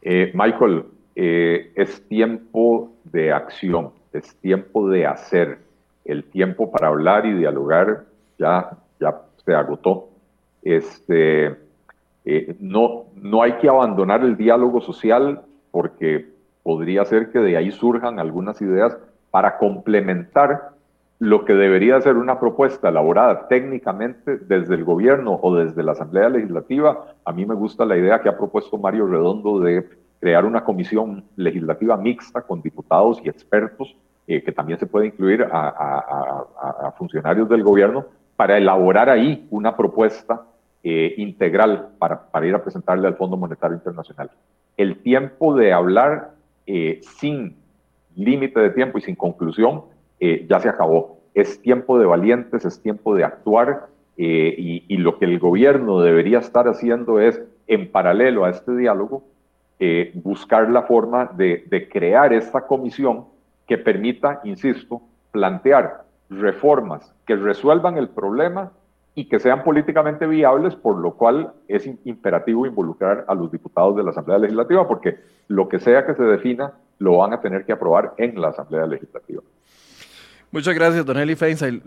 [0.00, 5.58] Eh, Michael, eh, es tiempo de acción, es tiempo de hacer.
[6.04, 8.06] El tiempo para hablar y dialogar
[8.38, 10.08] ya, ya se agotó.
[10.62, 11.56] Este,
[12.24, 15.42] eh, no, no hay que abandonar el diálogo social
[15.72, 16.30] porque
[16.62, 18.96] podría ser que de ahí surjan algunas ideas
[19.32, 20.70] para complementar
[21.18, 26.28] lo que debería ser una propuesta elaborada técnicamente desde el gobierno o desde la Asamblea
[26.28, 27.14] Legislativa.
[27.24, 29.88] A mí me gusta la idea que ha propuesto Mario Redondo de
[30.20, 33.96] crear una comisión legislativa mixta con diputados y expertos,
[34.26, 38.04] eh, que también se puede incluir a, funcionarios del gobierno,
[38.36, 40.42] para elaborar ahí una propuesta
[40.82, 44.30] eh, integral para, para ir a presentarle al Fondo Monetario Internacional
[44.76, 46.32] el tiempo de hablar
[46.66, 47.56] eh, sin
[48.14, 49.82] límite de tiempo y sin conclusión
[50.20, 51.18] eh, ya se acabó.
[51.34, 56.38] Es tiempo de valientes, es tiempo de actuar eh, y, lo que el gobierno debería
[56.38, 59.24] estar haciendo es, en paralelo a este diálogo,
[60.14, 63.24] buscar la forma de, de crear esta comisión
[63.66, 65.02] que permita, insisto,
[65.32, 68.70] plantear reformas que resuelvan el problema
[69.14, 74.02] y que sean políticamente viables, por lo cual es imperativo involucrar a los diputados de
[74.02, 77.72] la Asamblea Legislativa, porque lo que sea que se defina lo van a tener que
[77.72, 79.42] aprobar en la Asamblea Legislativa.
[80.50, 81.82] Muchas gracias, don Eli Feinstein.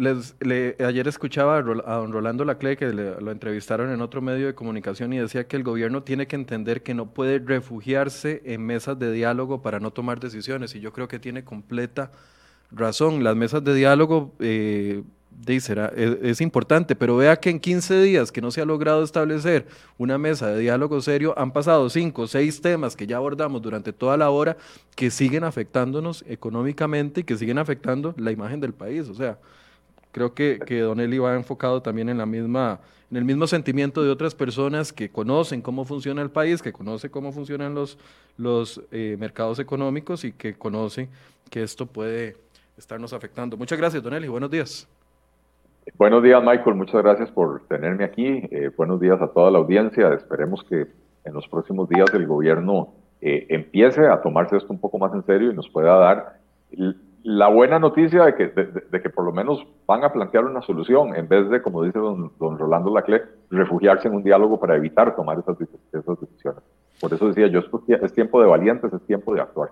[0.80, 5.20] ayer escuchaba a, don Rolando Lacle que lo entrevistaron en otro medio de comunicación y
[5.20, 9.62] decía que el gobierno tiene que entender que no puede refugiarse en mesas de diálogo
[9.62, 12.12] para no tomar decisiones y yo creo que tiene completa
[12.72, 13.24] razón.
[13.24, 15.04] Las mesas de diálogo eh,
[15.48, 19.68] es, importante, pero vea que en 15 días que no se ha logrado establecer
[19.98, 23.94] una mesa de diálogo serio, han pasado 5 o 6 temas que ya abordamos durante
[23.94, 24.58] toda la hora
[24.96, 29.08] que siguen afectándonos económicamente y que siguen afectando la imagen del país.
[29.10, 29.38] O sea,
[30.12, 32.80] creo que, que Don Eli va enfocado también en la misma
[33.12, 37.12] en el mismo sentimiento de otras personas que conocen cómo funciona el país, que conocen
[37.12, 37.98] cómo funcionan los,
[38.36, 41.08] los eh, mercados económicos y que conocen
[41.50, 42.36] que esto puede
[42.78, 43.58] estarnos afectando.
[43.58, 44.28] Muchas gracias, Don Eli.
[44.28, 44.88] Buenos días.
[45.94, 46.76] Buenos días, Michael.
[46.76, 48.26] Muchas gracias por tenerme aquí.
[48.26, 50.14] Eh, buenos días a toda la audiencia.
[50.14, 50.88] Esperemos que
[51.24, 55.24] en los próximos días el gobierno eh, empiece a tomarse esto un poco más en
[55.26, 56.40] serio y nos pueda dar
[57.24, 61.16] la buena noticia de que, de, que por lo menos van a plantear una solución
[61.16, 63.22] en vez de, como dice don, Rolando Lacle,
[63.52, 66.64] refugiarse en un diálogo para evitar tomar esas decisiones.
[67.00, 69.72] Por eso decía yo, es tiempo de valientes, es tiempo de actuar.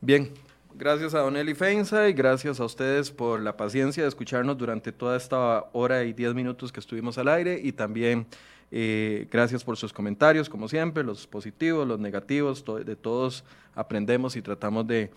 [0.00, 0.28] Bien,
[0.78, 4.92] Gracias a Don Eli Feinza y gracias a ustedes por la paciencia de escucharnos durante
[4.92, 8.26] toda esta hora y diez minutos que estuvimos al aire y también
[8.70, 13.42] eh, gracias por sus comentarios, como siempre, los positivos, los negativos, de todos
[13.74, 15.10] aprendemos y tratamos de,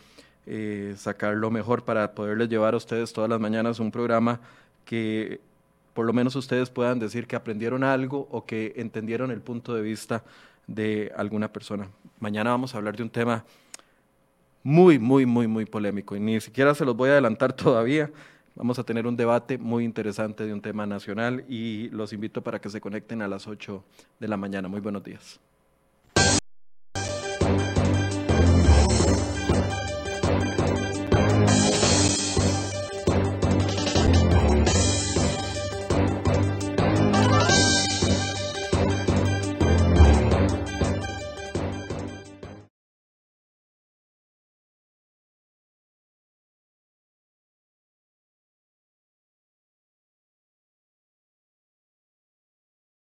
[0.46, 4.40] eh, sacar lo mejor para poderles llevar a ustedes todas las mañanas un programa
[4.86, 5.42] que
[5.94, 9.82] por lo menos ustedes puedan decir que aprendieron algo o que entendieron el punto de
[9.82, 10.24] vista
[10.68, 11.90] de alguna persona.
[12.22, 13.44] Mañana vamos a hablar de un tema
[14.64, 18.12] muy, muy, muy, muy polémico y ni siquiera se los voy a adelantar todavía.
[18.56, 22.60] Vamos a tener un debate muy interesante de un tema nacional y los invito para
[22.60, 23.84] que se conecten a las 8
[24.20, 24.68] de la mañana.
[24.68, 25.40] Muy buenos días.